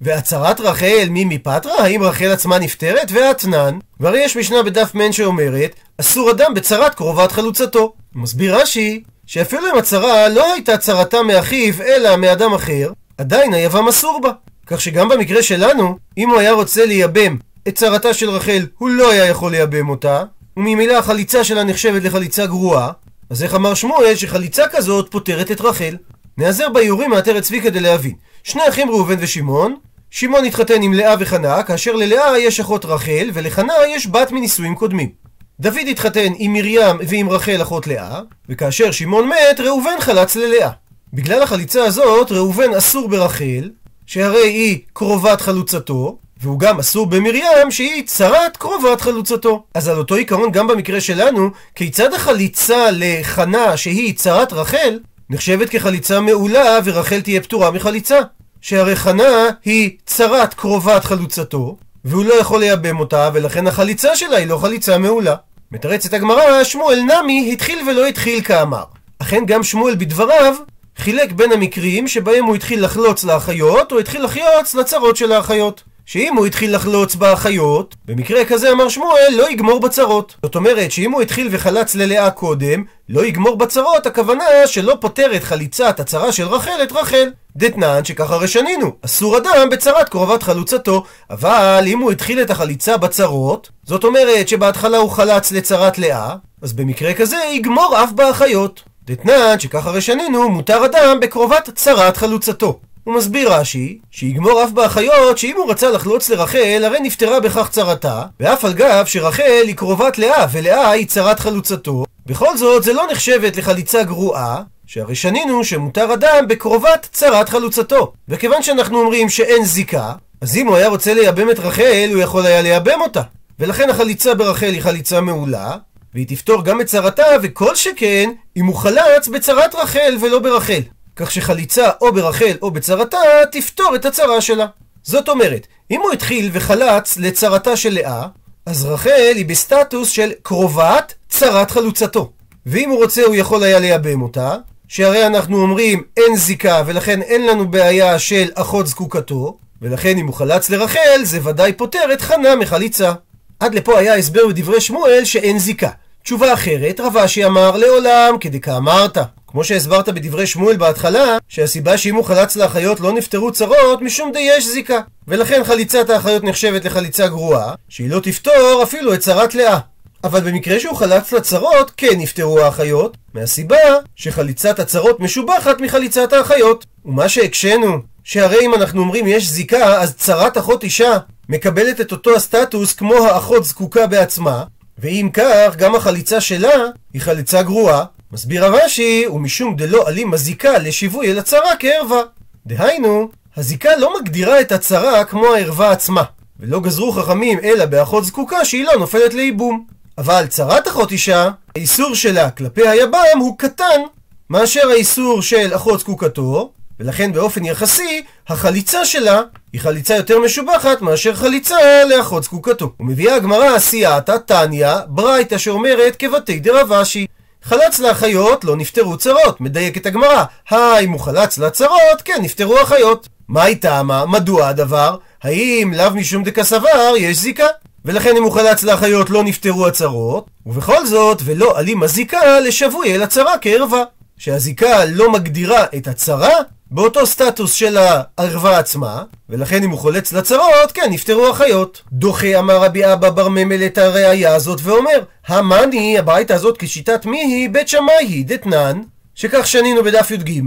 והצהרת 0.01 0.59
רחל 0.59 1.07
מי 1.09 1.25
מפטרה? 1.25 1.77
האם 1.77 2.03
רחל 2.03 2.31
עצמה 2.31 2.59
נפטרת? 2.59 3.11
ואתנן, 3.11 3.77
והרי 3.99 4.19
יש 4.19 4.37
משנה 4.37 4.63
בדף 4.63 4.95
מן 4.95 5.11
שאומרת, 5.11 5.75
אסור 5.97 6.31
אדם 6.31 6.53
בצרת 6.53 6.95
קרובת 6.95 7.31
חלוצתו. 7.31 7.93
מסביר 8.15 8.55
רש"י, 8.55 9.03
שאפילו 9.27 9.67
אם 9.73 9.77
הצרה 9.77 10.29
לא 10.29 10.53
הייתה 10.53 10.77
צרתה 10.77 11.23
מאחיו, 11.23 11.73
אלא 11.81 12.15
מאדם 12.15 12.53
אחר, 12.53 12.91
עדיין 13.17 13.53
היבם 13.53 13.87
אסור 13.87 14.19
בה. 14.23 14.31
כך 14.67 14.81
שגם 14.81 15.09
במקרה 15.09 15.43
שלנו, 15.43 15.97
אם 16.17 16.29
הוא 16.29 16.39
היה 16.39 16.51
רוצה 16.51 16.85
לייבם 16.85 17.37
את 17.67 17.75
צרתה 17.75 18.13
של 18.13 18.29
רחל, 18.29 18.65
הוא 18.77 18.89
לא 18.89 19.11
היה 19.11 19.25
יכול 19.25 19.51
לייבם 19.51 19.89
אותה, 19.89 20.23
וממילא 20.57 20.97
החליצה 20.97 21.43
שלה 21.43 21.63
נחשבת 21.63 22.03
לחליצה 22.03 22.45
גרועה, 22.45 22.91
אז 23.29 23.43
איך 23.43 23.55
אמר 23.55 23.73
שמואל 23.73 24.15
שחליצה 24.15 24.67
כזאת 24.67 25.07
פותרת 25.11 25.51
את 25.51 25.61
רחל? 25.61 25.95
נעזר 26.37 26.69
באיורים 26.69 27.11
מעטרת 27.11 27.43
צבי 27.43 27.61
כדי 27.61 27.79
להבין. 27.79 28.13
שני 28.43 28.69
אחים 28.69 28.89
ראובן 28.89 29.15
ושמעון, 29.19 29.75
שמעון 30.11 30.45
התחתן 30.45 30.81
עם 30.81 30.93
לאה 30.93 31.15
וחנה, 31.19 31.63
כאשר 31.63 31.91
ללאה 31.91 32.39
יש 32.39 32.59
אחות 32.59 32.85
רחל, 32.85 33.29
ולחנה 33.33 33.73
יש 33.87 34.07
בת 34.07 34.31
מנישואים 34.31 34.75
קודמים. 34.75 35.22
דוד 35.59 35.87
התחתן 35.89 36.33
עם 36.37 36.53
מרים 36.53 36.95
ועם 37.07 37.29
רחל 37.29 37.61
אחות 37.61 37.87
לאה, 37.87 38.21
וכאשר 38.49 38.91
שמעון 38.91 39.29
מת, 39.29 39.59
ראובן 39.59 39.95
חלץ 39.99 40.35
ללאה. 40.35 40.69
בגלל 41.13 41.41
החליצה 41.41 41.83
הזאת, 41.83 42.31
ראובן 42.31 42.73
אסור 42.77 43.09
ברחל, 43.09 43.69
שהרי 44.05 44.47
היא 44.47 44.79
קרובת 44.93 45.41
חלוצתו, 45.41 46.17
והוא 46.41 46.59
גם 46.59 46.79
אסור 46.79 47.05
במרים 47.05 47.71
שהיא 47.71 48.03
צרת 48.05 48.57
קרובת 48.57 49.01
חלוצתו. 49.01 49.63
אז 49.73 49.87
על 49.87 49.97
אותו 49.97 50.15
עיקרון 50.15 50.51
גם 50.51 50.67
במקרה 50.67 51.01
שלנו, 51.01 51.49
כיצד 51.75 52.13
החליצה 52.13 52.87
לחנה 52.91 53.77
שהיא 53.77 54.15
צרת 54.15 54.53
רחל, 54.53 54.99
נחשבת 55.29 55.69
כחליצה 55.69 56.19
מעולה 56.19 56.79
ורחל 56.83 57.21
תהיה 57.21 57.41
פטורה 57.41 57.71
מחליצה. 57.71 58.19
שהרי 58.61 58.95
חנה 58.95 59.49
היא 59.65 59.97
צרת 60.05 60.53
קרובת 60.53 61.03
חלוצתו, 61.03 61.77
והוא 62.05 62.25
לא 62.25 62.33
יכול 62.33 62.59
לייבם 62.59 62.99
אותה, 62.99 63.29
ולכן 63.33 63.67
החליצה 63.67 64.15
שלה 64.15 64.37
היא 64.37 64.47
לא 64.47 64.57
חליצה 64.57 64.97
מעולה. 64.97 65.35
מתרצת 65.71 66.13
הגמרא, 66.13 66.63
שמואל 66.63 66.99
נמי 66.99 67.49
התחיל 67.53 67.89
ולא 67.89 68.07
התחיל 68.07 68.41
כאמר. 68.41 68.83
אכן 69.19 69.45
גם 69.45 69.63
שמואל 69.63 69.95
בדבריו 69.95 70.55
חילק 70.97 71.31
בין 71.31 71.51
המקרים 71.51 72.07
שבהם 72.07 72.45
הוא 72.45 72.55
התחיל 72.55 72.85
לחלוץ 72.85 73.23
לאחיות, 73.23 73.91
או 73.91 73.99
התחיל 73.99 74.23
לחלוץ 74.23 74.75
לצרות 74.75 75.15
של 75.15 75.31
האחיות. 75.31 75.83
שאם 76.05 76.35
הוא 76.37 76.45
התחיל 76.45 76.75
לחלוץ 76.75 77.15
באחיות, 77.15 77.95
במקרה 78.05 78.45
כזה 78.45 78.71
אמר 78.71 78.89
שמואל, 78.89 79.33
לא 79.37 79.49
יגמור 79.49 79.79
בצרות. 79.79 80.35
זאת 80.43 80.55
אומרת 80.55 80.91
שאם 80.91 81.11
הוא 81.11 81.21
התחיל 81.21 81.47
וחלץ 81.51 81.95
ללאה 81.95 82.31
קודם, 82.31 82.83
לא 83.09 83.25
יגמור 83.25 83.57
בצרות, 83.57 84.05
הכוונה 84.05 84.43
שלא 84.65 84.97
פותר 84.99 85.35
את 85.35 85.43
חליצת 85.43 85.99
הצרה 85.99 86.31
של 86.31 86.47
רחל 86.47 86.83
את 86.83 86.91
רחל. 86.91 87.29
דתנן 87.57 88.05
שככה 88.05 88.33
הרי 88.33 88.47
שנינו, 88.47 88.91
אסור 89.05 89.37
אדם 89.37 89.69
בצרת 89.71 90.09
קרובת 90.09 90.43
חלוצתו, 90.43 91.03
אבל 91.29 91.83
אם 91.87 91.99
הוא 91.99 92.11
התחיל 92.11 92.41
את 92.41 92.49
החליצה 92.49 92.97
בצרות, 92.97 93.69
זאת 93.83 94.03
אומרת 94.03 94.47
שבהתחלה 94.47 94.97
הוא 94.97 95.09
חלץ 95.09 95.51
לצרת 95.51 95.99
לאה, 95.99 96.35
אז 96.61 96.73
במקרה 96.73 97.13
כזה 97.13 97.37
יגמור 97.51 98.03
אף 98.03 98.11
באחיות. 98.11 98.83
דתנן 99.05 99.59
שככה 99.59 99.89
הרי 99.89 100.01
שנינו, 100.01 100.49
מותר 100.49 100.85
אדם 100.85 101.19
בקרובת 101.19 101.69
צרת 101.75 102.17
חלוצתו. 102.17 102.79
הוא 103.03 103.15
מסביר 103.15 103.53
רש"י, 103.53 103.99
שיגמור 104.11 104.63
אף 104.63 104.71
באחיות 104.71 105.37
שאם 105.37 105.55
הוא 105.57 105.71
רצה 105.71 105.89
לחלוץ 105.91 106.29
לרחל, 106.29 106.81
הרי 106.85 106.99
נפטרה 106.99 107.39
בכך 107.39 107.69
צרתה, 107.69 108.23
ואף 108.39 108.65
על 108.65 108.73
גב 108.73 109.05
שרחל 109.05 109.63
היא 109.67 109.75
קרובת 109.75 110.17
לאה, 110.17 110.45
ולאה 110.51 110.89
היא 110.89 111.07
צרת 111.07 111.39
חלוצתו, 111.39 112.03
בכל 112.25 112.57
זאת 112.57 112.83
זה 112.83 112.93
לא 112.93 113.07
נחשבת 113.11 113.57
לחליצה 113.57 114.03
גרועה, 114.03 114.61
שהרי 114.93 115.15
שנינו 115.15 115.63
שמותר 115.63 116.13
אדם 116.13 116.47
בקרובת 116.47 117.09
צרת 117.11 117.49
חלוצתו. 117.49 118.13
וכיוון 118.29 118.63
שאנחנו 118.63 118.99
אומרים 118.99 119.29
שאין 119.29 119.65
זיקה, 119.65 120.13
אז 120.41 120.57
אם 120.57 120.67
הוא 120.67 120.75
היה 120.75 120.87
רוצה 120.87 121.13
לייבם 121.13 121.49
את 121.49 121.59
רחל, 121.59 122.09
הוא 122.13 122.21
יכול 122.21 122.45
היה 122.45 122.61
לייבם 122.61 123.01
אותה. 123.01 123.21
ולכן 123.59 123.89
החליצה 123.89 124.35
ברחל 124.35 124.65
היא 124.65 124.81
חליצה 124.81 125.21
מעולה, 125.21 125.75
והיא 126.13 126.27
תפתור 126.27 126.63
גם 126.63 126.81
את 126.81 126.85
צרתה, 126.85 127.23
וכל 127.41 127.75
שכן 127.75 128.29
אם 128.57 128.65
הוא 128.65 128.75
חלץ 128.75 129.27
בצרת 129.27 129.75
רחל 129.75 130.17
ולא 130.21 130.39
ברחל. 130.39 130.81
כך 131.15 131.31
שחליצה 131.31 131.89
או 132.01 132.13
ברחל 132.13 132.57
או 132.61 132.71
בצרתה 132.71 133.17
תפתור 133.51 133.95
את 133.95 134.05
הצרה 134.05 134.41
שלה. 134.41 134.65
זאת 135.03 135.29
אומרת, 135.29 135.67
אם 135.91 136.01
הוא 136.01 136.11
התחיל 136.11 136.49
וחלץ 136.53 137.17
לצרתה 137.17 137.77
של 137.77 137.93
לאה, 137.93 138.27
אז 138.65 138.85
רחל 138.85 139.33
היא 139.35 139.45
בסטטוס 139.45 140.09
של 140.09 140.31
קרובת 140.41 141.13
צרת 141.29 141.71
חלוצתו. 141.71 142.31
ואם 142.65 142.89
הוא 142.89 143.03
רוצה 143.03 143.23
הוא 143.23 143.35
יכול 143.35 143.63
היה 143.63 143.79
לייבם 143.79 144.21
אותה, 144.21 144.55
שהרי 144.93 145.27
אנחנו 145.27 145.61
אומרים 145.61 146.03
אין 146.17 146.35
זיקה 146.35 146.83
ולכן 146.85 147.21
אין 147.21 147.47
לנו 147.47 147.71
בעיה 147.71 148.19
של 148.19 148.49
אחות 148.55 148.87
זקוקתו, 148.87 149.57
ולכן 149.81 150.17
אם 150.17 150.27
הוא 150.27 150.33
חלץ 150.33 150.69
לרחל 150.69 151.21
זה 151.23 151.39
ודאי 151.43 151.73
פותר 151.73 152.13
את 152.13 152.21
חנה 152.21 152.55
מחליצה. 152.55 153.13
עד 153.59 153.75
לפה 153.75 153.99
היה 153.99 154.15
הסבר 154.15 154.47
בדברי 154.47 154.81
שמואל 154.81 155.25
שאין 155.25 155.59
זיקה. 155.59 155.89
תשובה 156.23 156.53
אחרת, 156.53 156.99
רב 156.99 157.17
אשי 157.17 157.45
אמר 157.45 157.77
לעולם 157.77 158.37
כדכאמרת. 158.39 159.17
כמו 159.47 159.63
שהסברת 159.63 160.09
בדברי 160.09 160.47
שמואל 160.47 160.77
בהתחלה, 160.77 161.37
שהסיבה 161.49 161.97
שאם 161.97 162.15
הוא 162.15 162.25
חלץ 162.25 162.55
לאחיות 162.55 162.99
לא 162.99 163.11
נפטרו 163.11 163.51
צרות, 163.51 164.01
משום 164.01 164.31
די 164.31 164.39
יש 164.39 164.67
זיקה. 164.67 164.99
ולכן 165.27 165.63
חליצת 165.63 166.09
האחיות 166.09 166.43
נחשבת 166.43 166.85
לחליצה 166.85 167.27
גרועה, 167.27 167.73
שהיא 167.89 168.09
לא 168.09 168.19
תפתור 168.19 168.83
אפילו 168.83 169.13
את 169.13 169.19
צרת 169.19 169.55
לאה. 169.55 169.79
אבל 170.23 170.39
במקרה 170.39 170.79
שהוא 170.79 170.95
חלץ 170.95 171.31
לצרות, 171.31 171.91
כן 171.97 172.19
נפטרו 172.19 172.59
האחיות, 172.59 173.17
מהסיבה 173.33 173.77
שחליצת 174.15 174.79
הצרות 174.79 175.19
משובחת 175.19 175.81
מחליצת 175.81 176.33
האחיות. 176.33 176.85
ומה 177.05 177.29
שהקשינו, 177.29 177.97
שהרי 178.23 178.65
אם 178.65 178.73
אנחנו 178.73 179.01
אומרים 179.01 179.27
יש 179.27 179.49
זיקה, 179.49 180.01
אז 180.01 180.15
צרת 180.15 180.57
אחות 180.57 180.83
אישה 180.83 181.17
מקבלת 181.49 182.01
את 182.01 182.11
אותו 182.11 182.35
הסטטוס 182.35 182.93
כמו 182.93 183.15
האחות 183.15 183.65
זקוקה 183.65 184.07
בעצמה, 184.07 184.63
ואם 184.97 185.29
כך, 185.33 185.75
גם 185.77 185.95
החליצה 185.95 186.41
שלה 186.41 186.73
היא 187.13 187.21
חליצה 187.21 187.63
גרועה. 187.63 188.05
מסביר 188.31 188.65
הרש"י, 188.65 189.25
ומשום 189.27 189.75
דלא 189.75 190.07
עלים 190.07 190.33
הזיקה 190.33 190.77
לשיווי 190.77 191.31
אל 191.31 191.39
הצרה 191.39 191.75
כערווה. 191.79 192.21
דהיינו, 192.65 193.29
הזיקה 193.57 193.95
לא 193.95 194.19
מגדירה 194.19 194.61
את 194.61 194.71
הצרה 194.71 195.25
כמו 195.25 195.47
הערווה 195.47 195.91
עצמה, 195.91 196.23
ולא 196.59 196.79
גזרו 196.79 197.11
חכמים 197.11 197.59
אלא 197.63 197.85
באחות 197.85 198.25
זקוקה 198.25 198.65
שהיא 198.65 198.85
לא 198.85 198.93
נופלת 198.99 199.33
לייבום. 199.33 199.85
אבל 200.17 200.47
צרת 200.47 200.87
אחות 200.87 201.11
אישה, 201.11 201.49
האיסור 201.75 202.15
שלה 202.15 202.49
כלפי 202.49 202.87
היבם 202.87 203.39
הוא 203.39 203.57
קטן 203.57 204.01
מאשר 204.49 204.89
האיסור 204.89 205.41
של 205.41 205.75
אחות 205.75 205.99
זקוקתו, 205.99 206.71
ולכן 206.99 207.33
באופן 207.33 207.65
יחסי, 207.65 208.23
החליצה 208.47 209.05
שלה 209.05 209.41
היא 209.73 209.81
חליצה 209.81 210.15
יותר 210.15 210.39
משובחת 210.39 211.01
מאשר 211.01 211.35
חליצה 211.35 212.05
לאחות 212.09 212.43
זקוקתו. 212.43 212.91
ומביאה 212.99 213.35
הגמרא 213.35 213.79
סייעתא 213.79 214.37
תניא, 214.45 214.95
ברייתא 215.07 215.57
שאומרת 215.57 216.15
כבתי 216.15 216.59
דרבשי. 216.59 217.27
חלץ 217.63 217.99
לאחיות 217.99 218.63
לא 218.63 218.75
נפטרו 218.75 219.17
צרות, 219.17 219.61
מדייקת 219.61 220.05
הגמרא. 220.05 220.43
היי, 220.69 221.05
אם 221.05 221.11
הוא 221.11 221.19
חלץ 221.19 221.57
לצרות, 221.57 222.21
כן, 222.25 222.39
נפטרו 222.41 222.81
אחיות. 222.81 223.27
מה 223.47 223.63
היא 223.63 223.77
טעמה? 223.77 224.25
מדוע 224.25 224.67
הדבר? 224.67 225.17
האם 225.43 225.93
לאו 225.95 226.11
משום 226.15 226.43
דקסבר 226.43 227.13
יש 227.17 227.37
זיקה? 227.37 227.67
ולכן 228.05 228.37
אם 228.37 228.43
הוא 228.43 228.51
חלץ 228.51 228.83
לאחיות 228.83 229.29
לא 229.29 229.43
נפטרו 229.43 229.87
הצרות, 229.87 230.49
ובכל 230.65 231.05
זאת, 231.05 231.41
ולא 231.45 231.77
עלים 231.77 232.03
הזיקה 232.03 232.59
לשבוי 232.59 233.15
אל 233.15 233.23
הצרה 233.23 233.57
כערווה. 233.61 234.03
שהזיקה 234.37 235.05
לא 235.05 235.31
מגדירה 235.31 235.85
את 235.97 236.07
הצרה 236.07 236.53
באותו 236.91 237.25
סטטוס 237.25 237.73
של 237.73 237.97
הערווה 237.97 238.79
עצמה, 238.79 239.23
ולכן 239.49 239.83
אם 239.83 239.89
הוא 239.89 239.99
חולץ 239.99 240.33
לצרות, 240.33 240.91
כן, 240.93 241.07
נפטרו 241.09 241.47
החיות. 241.47 242.01
דוחה 242.11 242.59
אמר 242.59 242.83
רבי 242.83 243.13
אבא 243.13 243.29
בר 243.29 243.49
ממל 243.49 243.85
את 243.85 243.97
הראייה 243.97 244.55
הזאת 244.55 244.79
ואומר, 244.83 245.19
המאני, 245.47 246.19
הביתה 246.19 246.55
הזאת 246.55 246.75
כשיטת 246.79 247.25
מי 247.25 247.41
היא? 247.41 247.69
בית 247.69 247.87
שמאי 247.87 248.15
היא 248.19 248.45
דתנן, 248.45 249.01
שכך 249.35 249.67
שנינו 249.67 250.03
בדף 250.03 250.31
י"ג, 250.31 250.61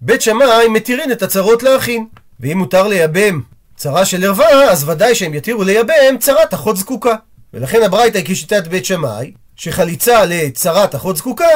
בית 0.00 0.22
שמאי 0.22 0.68
מתירין 0.68 1.12
את 1.12 1.22
הצרות 1.22 1.62
לאחים. 1.62 2.08
ואם 2.40 2.58
מותר 2.58 2.88
לייבם 2.88 3.40
צרה 3.78 4.04
של 4.04 4.24
ערווה, 4.24 4.70
אז 4.70 4.88
ודאי 4.88 5.14
שהם 5.14 5.34
יתירו 5.34 5.64
לייבם 5.64 6.18
צרת 6.20 6.54
אחות 6.54 6.76
זקוקה. 6.76 7.14
ולכן 7.54 7.82
הברייתא 7.82 8.18
היא 8.18 8.26
כשיטת 8.26 8.66
בית 8.66 8.84
שמאי, 8.84 9.32
שחליצה 9.56 10.24
לצרת 10.24 10.94
אחות 10.94 11.16
זקוקה, 11.16 11.48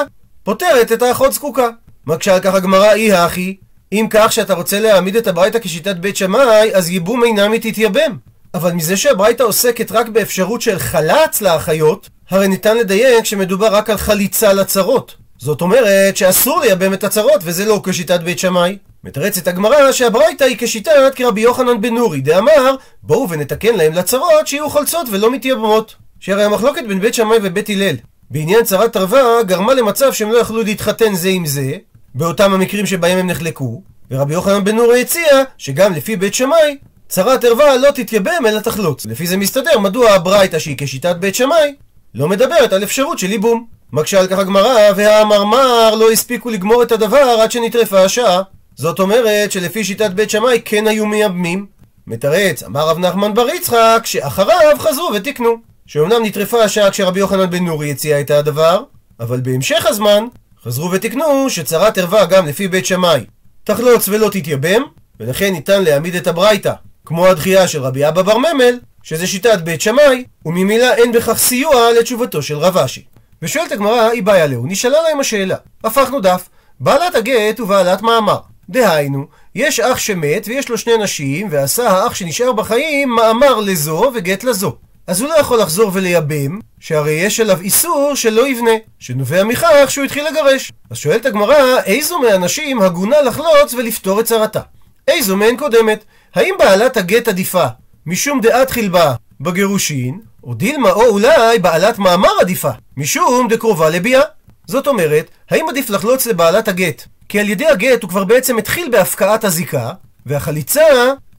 פותרת 0.43 0.93
את 0.93 1.03
האחות 1.03 1.33
זקוקה. 1.33 1.69
מקשה 2.07 2.35
על 2.35 2.41
כך 2.41 2.55
הגמרא 2.55 2.93
אי 2.93 3.13
הכי, 3.13 3.57
אם 3.93 4.07
כך 4.11 4.33
שאתה 4.33 4.55
רוצה 4.55 4.81
להעמיד 4.81 5.17
את 5.17 5.27
הברייתא 5.27 5.59
כשיטת 5.59 5.97
בית 5.97 6.17
שמאי, 6.17 6.75
אז 6.75 6.91
ייבום 6.91 7.25
אינם 7.25 7.57
תתייבם. 7.57 8.17
אבל 8.55 8.73
מזה 8.73 8.97
שהברייתא 8.97 9.43
עוסקת 9.43 9.93
רק 9.93 10.09
באפשרות 10.09 10.63
של 10.63 10.79
חלץ 10.79 11.41
לאחיות, 11.41 12.09
הרי 12.31 12.49
ניתן 12.49 12.77
לדייק 12.77 13.25
שמדובר 13.25 13.75
רק 13.75 13.91
על 13.91 13.97
חליצה 13.97 14.53
לצרות. 14.53 15.15
זאת 15.43 15.61
אומרת 15.61 16.17
שאסור 16.17 16.61
לייבם 16.61 16.95
את 16.95 17.05
הצרות, 17.05 17.41
וזה 17.43 17.65
לא 17.65 17.81
כשיטת 17.85 18.21
בית 18.21 18.39
שמאי. 18.39 18.79
מתרצת 19.05 19.49
הגמרא 19.49 19.93
שהברייתא 19.93 20.45
היא 20.45 20.57
כשיטת 20.59 21.13
כרבי 21.15 21.41
יוחנן 21.41 21.81
בן 21.81 21.95
נורי, 21.95 22.21
דאמר 22.21 22.75
בואו 23.03 23.31
ונתקן 23.31 23.75
להם 23.75 23.93
לצרות 23.93 24.47
שיהיו 24.47 24.71
חולצות 24.71 25.07
ולא 25.11 25.33
מתייבמות. 25.33 25.95
שהרי 26.21 26.45
המחלוקת 26.45 26.83
בין 26.89 27.01
בית 27.01 27.15
שמאי 27.15 27.39
ובית 27.43 27.69
הלל 27.69 27.97
בעניין 28.31 28.65
צרת 28.65 28.97
ערווה 28.97 29.43
גרמה 29.43 29.75
למצב 29.75 30.13
שהם 30.13 30.33
לא 30.33 30.39
יכלו 30.39 30.63
להתחתן 30.63 31.15
זה 31.15 31.29
עם 31.29 31.47
זה, 31.47 31.73
באותם 32.15 32.55
המקרים 32.55 32.87
שבהם 32.87 33.19
הם 33.19 33.27
נחלקו, 33.27 33.83
ורבי 34.11 34.35
יוחנן 34.35 34.65
בן 34.65 34.77
נורי 34.77 35.01
הציע 35.01 35.43
שגם 35.59 35.93
לפי 35.93 36.17
בית 36.17 36.35
שמאי, 36.35 36.77
צרת 37.09 37.45
ערווה 37.45 37.77
לא 37.77 37.91
תתייבם 37.91 38.47
אלא 38.47 38.61
תחלוץ. 38.61 39.07
לפי 39.07 39.27
זה 39.27 39.37
מסתדר 39.37 39.79
מדוע 39.79 40.11
הברייתא 40.11 40.59
שהיא 40.59 40.77
כשיטת 40.79 41.17
בית 41.17 41.35
שמאי, 41.35 41.75
לא 42.15 42.29
מדברת 42.29 42.73
על 42.73 42.83
אפשרות 42.83 43.19
של 43.19 43.31
ייבום. 43.31 43.82
מקשה 43.93 44.21
על 44.21 44.27
כך 44.27 44.39
הגמרא, 44.39 44.91
והמרמר 44.97 45.95
לא 45.95 46.11
הספיקו 46.11 46.51
לגמור 46.51 46.83
את 46.83 46.93
הדבר 46.93 47.37
עד 47.43 47.51
שנטרפה 47.51 48.05
השעה. 48.05 48.43
זאת 48.77 49.01
אומרת 49.01 49.53
שלפי 49.53 49.85
שיטת 49.85 50.11
בית 50.11 50.31
שמאי 50.31 50.61
כן 50.65 50.87
היו 50.87 51.07
מייבמים. 51.07 51.67
מתרץ, 52.07 52.63
אמר 52.63 52.89
רב 52.89 52.99
נחמן 52.99 53.35
בר 53.35 53.49
יצחק, 53.49 54.03
שאחריו 54.05 54.77
חזרו 54.79 55.11
ותיקנו. 55.15 55.57
שאומנם 55.87 56.25
נטרפה 56.25 56.65
השעה 56.65 56.91
כשרבי 56.91 57.21
יוחנן 57.21 57.51
בן 57.51 57.65
נורי 57.65 57.91
הציע 57.91 58.21
את 58.21 58.31
הדבר, 58.31 58.83
אבל 59.21 59.41
בהמשך 59.41 59.87
הזמן 59.87 60.25
חזרו 60.65 60.91
ותיקנו 60.91 61.51
שצרת 61.51 61.99
ערווה 61.99 62.25
גם 62.27 62.47
לפי 62.47 62.69
בית 62.69 62.87
שמאי 62.87 63.21
תחלוץ 63.65 64.09
ולא 64.09 64.29
תתייבם, 64.29 64.83
ולכן 65.21 65.53
ניתן 65.53 65.85
להעמיד 65.85 66.15
את 66.15 66.27
הברייתא, 66.27 66.73
כמו 67.07 67.27
הדחייה 67.27 67.69
של 67.69 67.83
רבי 67.83 68.09
אבא 68.09 68.23
בר 68.23 68.39
ממל, 68.39 68.79
שזה 69.03 69.27
שיטת 69.27 69.59
בית 69.59 69.81
שמאי, 69.81 70.25
וממילא 70.47 70.95
אין 70.95 71.13
בכך 71.13 71.39
סיוע 71.39 71.93
לתשובתו 71.99 72.43
של 72.43 72.59
רב 72.59 72.79
אשי. 72.79 73.12
ושואלת 73.43 73.73
הגמרא, 73.73 74.09
היא 74.09 74.23
בעיה 74.23 74.47
להו, 74.47 74.67
נשאלה 74.67 75.03
להם 75.03 75.21
השאלה. 75.21 75.57
הפכנו 75.85 76.21
דף, 76.21 76.49
בעלת 76.81 77.15
הגט 77.15 77.61
ובעלת 77.61 78.03
מאמר. 78.03 78.39
דהיינו, 78.69 79.27
יש 79.55 79.81
אח 79.81 79.99
שמת 79.99 80.49
ויש 80.49 80.69
לו 80.69 80.79
שני 80.79 80.97
נשים, 80.97 81.49
ועשה 81.51 81.91
האח 81.91 82.15
שנשאר 82.15 82.53
בחיים 82.53 83.09
מאמר 83.09 83.61
לזו 83.61 84.13
וגט 84.15 84.45
לזו. 84.45 84.77
אז 85.07 85.21
הוא 85.21 85.29
לא 85.29 85.35
יכול 85.35 85.61
לחזור 85.61 85.91
ולייבם, 85.95 86.59
שהרי 86.81 87.13
יש 87.13 87.41
עליו 87.41 87.61
איסור 87.61 88.13
שלא 88.15 88.49
יבנה, 88.49 88.71
שנובע 88.99 89.45
מכך 89.45 89.87
שהוא 89.89 90.05
התחיל 90.05 90.27
לגרש. 90.29 90.73
אז 90.91 90.97
שואלת 90.97 91.27
הגמרא, 91.27 91.81
איזו 91.85 92.19
מהנשים 92.19 92.83
הגונה 92.83 93.23
לחלוץ 93.23 93.75
ולפתור 93.75 94.21
את 94.21 94.25
צרתה? 94.25 94.61
איזו 95.09 95.37
מהן 95.37 95.57
קודמת? 95.57 96.05
האם 96.35 96.55
בעלת 96.59 96.97
הגט 96.97 97.29
עדיפה 97.29 97.65
משום 98.07 98.41
דעת 98.41 98.71
חילבה 98.71 99.15
בגירושין, 99.41 100.21
או 100.45 100.55
דילמה 100.55 100.91
או 100.91 101.07
אולי 101.07 101.59
בעלת 101.59 101.99
מאמר 101.99 102.31
עדיפה 102.41 102.71
משום 102.97 103.49
דקרובה 103.49 103.91
לביאה? 103.91 104.23
זאת 104.67 104.87
אומרת, 104.87 105.31
האם 105.51 105.67
עדיף 105.69 105.91
לחלוץ 105.91 106.27
לבעלת 106.27 106.69
הגט? 106.69 107.03
כי 107.29 107.41
על 107.41 107.49
ידי 107.49 107.67
הגט 107.67 108.03
הוא 108.03 108.11
כבר 108.11 108.25
בעצם 108.25 108.59
התחיל 108.59 108.89
בהפקעת 108.91 109.45
הזיקה, 109.45 109.91
והחליצה 110.27 110.83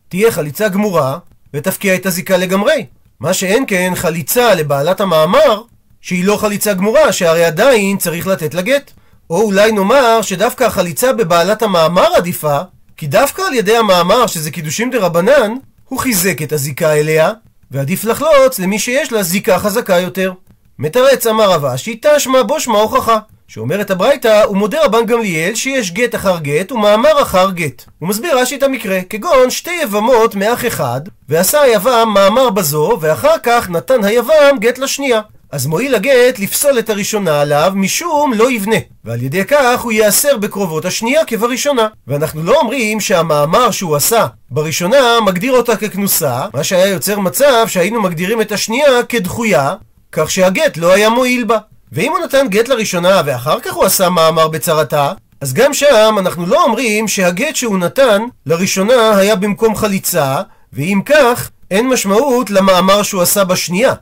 תהיה 0.10 0.32
חליצה 0.32 0.70
גמורה, 0.70 1.18
ותפקיע 1.54 1.96
את 1.96 2.06
הזיקה 2.06 2.38
לגמרי. 2.38 2.86
מה 3.20 3.34
שאין 3.34 3.64
כן 3.68 3.92
חליצה 3.96 4.56
לבעלת 4.56 5.02
המאמר, 5.02 5.62
שהיא 6.02 6.26
לא 6.26 6.38
חליצה 6.38 6.74
גמורה, 6.74 7.14
שהרי 7.14 7.46
עדיין 7.46 7.98
צריך 7.98 8.28
לתת 8.28 8.54
לה 8.54 8.62
גט. 8.62 8.92
או 9.30 9.42
אולי 9.42 9.72
נאמר 9.72 10.22
שדווקא 10.22 10.64
החליצה 10.64 11.14
בבעלת 11.14 11.62
המאמר 11.62 12.16
עדיפה, 12.16 12.60
כי 12.98 13.08
דווקא 13.08 13.42
על 13.42 13.54
ידי 13.54 13.78
המאמר, 13.78 14.28
שזה 14.28 14.52
קידושים 14.52 14.92
דה 14.92 15.00
רבנן, 15.00 15.54
הוא 15.86 16.00
חיזק 16.00 16.42
את 16.42 16.52
הזיקה 16.52 16.94
אליה, 16.94 17.32
ועדיף 17.74 18.06
לחלוץ 18.06 18.60
למי 18.60 18.80
שיש 18.80 19.12
לה 19.12 19.24
זיקה 19.24 19.60
חזקה 19.60 20.00
יותר. 20.00 20.34
מתרץ 20.80 21.28
אמר 21.28 21.52
רב 21.52 21.66
אשי, 21.66 22.00
תשמע 22.02 22.44
בו 22.44 22.60
שמע 22.60 22.78
הוכחה. 22.78 23.18
שאומרת 23.48 23.92
הברייתא, 23.92 24.44
הוא 24.44 24.58
מודה 24.58 24.86
רבן 24.86 25.06
גמליאל 25.06 25.56
שיש 25.56 25.92
גט 25.92 26.16
אחר 26.16 26.40
גט 26.40 26.72
ומאמר 26.72 27.22
אחר 27.22 27.52
גט. 27.52 27.84
הוא 28.00 28.10
מסביר 28.10 28.40
רש"י 28.40 28.56
את 28.56 28.64
המקרה, 28.64 29.00
כגון 29.10 29.50
שתי 29.50 29.80
יבמות 29.84 30.36
מאח 30.36 30.66
אחד, 30.66 31.02
ועשה 31.30 31.62
היבם 31.62 32.10
מאמר 32.14 32.50
בזו, 32.50 32.98
ואחר 33.02 33.36
כך 33.44 33.70
נתן 33.70 34.04
היבם 34.04 34.58
גט 34.60 34.78
לשנייה. 34.78 35.22
אז 35.54 35.66
מועיל 35.66 35.96
הגט 35.96 36.40
לפסול 36.40 36.80
את 36.80 36.90
הראשונה 36.90 37.42
עליו 37.42 37.72
משום 37.76 38.34
לא 38.34 38.52
יבנה, 38.52 38.76
ועל 39.06 39.24
ידי 39.24 39.46
כך 39.46 39.82
הוא 39.82 39.92
ייאסר 39.92 40.38
בקרובות 40.38 40.86
השנייה 40.86 41.26
כבראשונה. 41.26 41.88
ואנחנו 42.08 42.44
לא 42.44 42.60
אומרים 42.60 43.00
שהמאמר 43.00 43.72
שהוא 43.72 43.96
עשה 43.96 44.28
בראשונה 44.50 44.98
מגדיר 45.26 45.54
אותה 45.54 45.76
ככנוסה, 45.76 46.46
מה 46.54 46.64
שהיה 46.64 46.88
יוצר 46.88 47.20
מצב 47.20 47.66
שהיינו 47.68 48.02
מגדירים 48.02 48.42
את 48.42 48.52
השנייה 48.52 49.04
כדחויה, 49.10 49.74
כך 50.12 50.32
שהגט 50.32 50.78
לא 50.78 50.94
היה 50.94 51.10
מועיל 51.10 51.44
בה. 51.44 51.58
ואם 51.92 52.12
הוא 52.12 52.20
נתן 52.20 52.48
גט 52.50 52.68
לראשונה 52.68 53.22
ואחר 53.26 53.60
כך 53.60 53.74
הוא 53.74 53.86
עשה 53.86 54.10
מאמר 54.10 54.48
בצרתה, 54.48 55.14
אז 55.42 55.54
גם 55.54 55.74
שם 55.74 56.16
אנחנו 56.20 56.46
לא 56.46 56.64
אומרים 56.64 57.08
שהגט 57.08 57.56
שהוא 57.56 57.78
נתן 57.78 58.22
לראשונה 58.46 59.18
היה 59.18 59.36
במקום 59.36 59.76
חליצה, 59.76 60.42
ואם 60.74 61.02
כך, 61.06 61.50
אין 61.72 61.90
משמעות 61.90 62.50
למאמר 62.50 63.04
שהוא 63.04 63.22
עשה 63.22 63.44
בשנייה. 63.44 63.94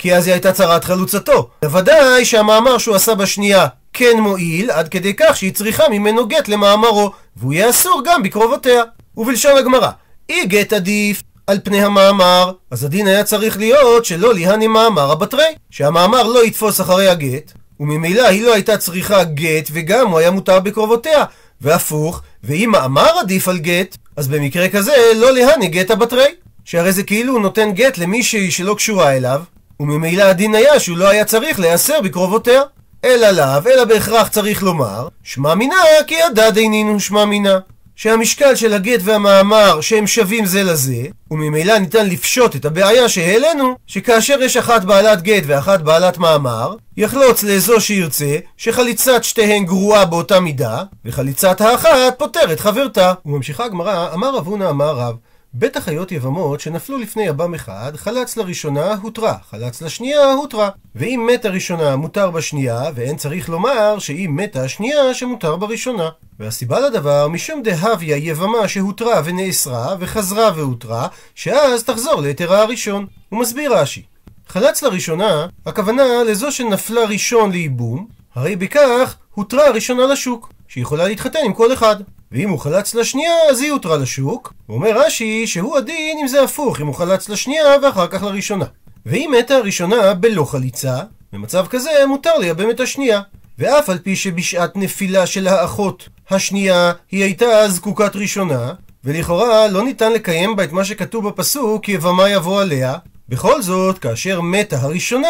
כי 0.00 0.14
אז 0.14 0.26
היא 0.26 0.32
הייתה 0.32 0.52
צרת 0.52 0.84
חלוצתו. 0.84 1.48
בוודאי 1.62 2.24
שהמאמר 2.24 2.78
שהוא 2.78 2.96
עשה 2.96 3.14
בשנייה 3.14 3.66
כן 3.92 4.20
מועיל, 4.20 4.70
עד 4.70 4.88
כדי 4.88 5.14
כך 5.16 5.36
שהיא 5.36 5.52
צריכה 5.52 5.88
ממנו 5.88 6.28
גט 6.28 6.48
למאמרו, 6.48 7.10
והוא 7.36 7.52
יהיה 7.52 7.70
אסור 7.70 8.02
גם 8.04 8.22
בקרובותיה. 8.22 8.82
ובלשון 9.16 9.58
הגמרא, 9.58 9.90
אי 10.28 10.46
גט 10.46 10.72
עדיף 10.72 11.22
על 11.46 11.58
פני 11.64 11.82
המאמר, 11.82 12.52
אז 12.70 12.84
הדין 12.84 13.06
היה 13.06 13.24
צריך 13.24 13.58
להיות 13.58 14.04
שלא 14.04 14.34
ליהני 14.34 14.66
מאמר 14.66 15.10
הבתרי, 15.10 15.54
שהמאמר 15.70 16.22
לא 16.22 16.44
יתפוס 16.44 16.80
אחרי 16.80 17.08
הגט, 17.08 17.52
וממילא 17.80 18.26
היא 18.26 18.44
לא 18.44 18.54
הייתה 18.54 18.76
צריכה 18.76 19.24
גט, 19.24 19.68
וגם 19.72 20.08
הוא 20.08 20.18
היה 20.18 20.30
מותר 20.30 20.60
בקרובותיה. 20.60 21.24
והפוך, 21.60 22.22
ואם 22.44 22.68
מאמר 22.72 23.18
עדיף 23.20 23.48
על 23.48 23.58
גט, 23.58 23.96
אז 24.16 24.28
במקרה 24.28 24.68
כזה 24.68 24.92
לא 25.16 25.32
להני 25.32 25.68
גט 25.68 25.90
הבתרי. 25.90 26.34
שהרי 26.64 26.92
זה 26.92 27.02
כאילו 27.02 27.32
הוא 27.32 27.42
נותן 27.42 27.72
גט 27.72 27.98
למישהי 27.98 28.50
שלא 28.50 28.74
קשורה 28.74 29.16
אליו, 29.16 29.42
וממילא 29.80 30.22
הדין 30.22 30.54
היה 30.54 30.80
שהוא 30.80 30.98
לא 30.98 31.08
היה 31.08 31.24
צריך 31.24 31.60
להיאסר 31.60 32.00
בקרובותיה. 32.00 32.62
אלא 33.04 33.30
לאו, 33.30 33.60
אלא 33.66 33.84
בהכרח 33.84 34.28
צריך 34.28 34.62
לומר, 34.62 35.08
שמע 35.22 35.54
מינה 35.54 35.76
כי 36.06 36.14
ידע 36.14 36.50
דינינו 36.50 37.00
שמע 37.00 37.24
מינה. 37.24 37.58
שהמשקל 37.96 38.54
של 38.54 38.72
הגט 38.72 39.00
והמאמר 39.04 39.80
שהם 39.80 40.06
שווים 40.06 40.46
זה 40.46 40.62
לזה, 40.62 41.02
וממילא 41.30 41.78
ניתן 41.78 42.06
לפשוט 42.06 42.56
את 42.56 42.64
הבעיה 42.64 43.08
שהעלינו, 43.08 43.76
שכאשר 43.86 44.42
יש 44.42 44.56
אחת 44.56 44.84
בעלת 44.84 45.22
גט 45.22 45.42
ואחת 45.46 45.80
בעלת 45.80 46.18
מאמר, 46.18 46.74
יחלוץ 46.96 47.42
לאזו 47.42 47.80
שירצה, 47.80 48.36
שחליצת 48.56 49.24
שתיהן 49.24 49.64
גרועה 49.64 50.04
באותה 50.04 50.40
מידה, 50.40 50.82
וחליצת 51.04 51.60
האחת 51.60 52.14
פותרת 52.18 52.60
חברתה. 52.60 53.12
וממשיכה 53.26 53.64
הגמרא, 53.64 54.14
אמר 54.14 54.36
רב 54.36 54.46
הונא 54.46 54.70
אמר 54.70 54.96
רב, 54.96 55.14
בית 55.54 55.76
החיות 55.76 56.12
יבמות 56.12 56.60
שנפלו 56.60 56.98
לפני 56.98 57.22
יבם 57.22 57.54
אחד, 57.54 57.92
חלץ 57.96 58.36
לראשונה 58.36 58.94
הותרה, 59.02 59.34
חלץ 59.50 59.82
לשנייה 59.82 60.32
הותרה. 60.32 60.70
ואם 60.94 61.28
מתה 61.32 61.48
ראשונה 61.48 61.96
מותר 61.96 62.30
בשנייה, 62.30 62.82
ואין 62.94 63.16
צריך 63.16 63.48
לומר 63.48 63.98
שאם 63.98 64.36
מתה 64.36 64.64
השנייה 64.64 65.14
שמותר 65.14 65.56
בראשונה. 65.56 66.08
והסיבה 66.38 66.80
לדבר, 66.80 67.28
משום 67.28 67.62
דהביה 67.62 68.16
יבמה 68.16 68.68
שהותרה 68.68 69.22
ונאסרה, 69.24 69.96
וחזרה 70.00 70.50
והותרה, 70.56 71.08
שאז 71.34 71.84
תחזור 71.84 72.20
ליתרה 72.20 72.62
הראשון. 72.62 73.06
הוא 73.28 73.40
מסביר 73.40 73.74
רש"י. 73.74 74.02
חלץ 74.48 74.82
לראשונה, 74.82 75.46
הכוונה 75.66 76.04
לזו 76.26 76.52
שנפלה 76.52 77.04
ראשון 77.04 77.50
לייבום, 77.52 78.06
הרי 78.34 78.56
בכך 78.56 79.16
הותרה 79.34 79.66
הראשונה 79.66 80.06
לשוק, 80.06 80.52
שיכולה 80.68 81.08
להתחתן 81.08 81.38
עם 81.44 81.52
כל 81.52 81.72
אחד. 81.72 81.96
ואם 82.32 82.50
הוא 82.50 82.58
חלץ 82.58 82.94
לשנייה, 82.94 83.34
אז 83.50 83.60
היא 83.60 83.72
הותרה 83.72 83.96
לשוק. 83.96 84.52
אומר 84.68 84.90
רש"י 85.06 85.46
שהוא 85.46 85.76
הדין 85.76 86.18
אם 86.20 86.28
זה 86.28 86.42
הפוך, 86.42 86.80
אם 86.80 86.86
הוא 86.86 86.94
חלץ 86.94 87.28
לשנייה 87.28 87.64
ואחר 87.82 88.06
כך 88.06 88.22
לראשונה. 88.22 88.64
ואם 89.06 89.32
מתה 89.38 89.54
הראשונה 89.54 90.14
בלא 90.14 90.44
חליצה, 90.44 90.98
במצב 91.32 91.66
כזה 91.66 91.90
מותר 92.08 92.38
לייבם 92.38 92.70
את 92.70 92.80
השנייה. 92.80 93.20
ואף 93.58 93.90
על 93.90 93.98
פי 93.98 94.16
שבשעת 94.16 94.76
נפילה 94.76 95.26
של 95.26 95.48
האחות 95.48 96.08
השנייה 96.30 96.92
היא 97.10 97.24
הייתה 97.24 97.68
זקוקת 97.68 98.16
ראשונה, 98.16 98.72
ולכאורה 99.04 99.68
לא 99.68 99.84
ניתן 99.84 100.12
לקיים 100.12 100.56
בה 100.56 100.64
את 100.64 100.72
מה 100.72 100.84
שכתוב 100.84 101.28
בפסוק 101.28 101.88
יבמה 101.88 102.30
יבוא 102.30 102.60
עליה, 102.60 102.94
בכל 103.28 103.62
זאת, 103.62 103.98
כאשר 103.98 104.40
מתה 104.40 104.76
הראשונה, 104.80 105.28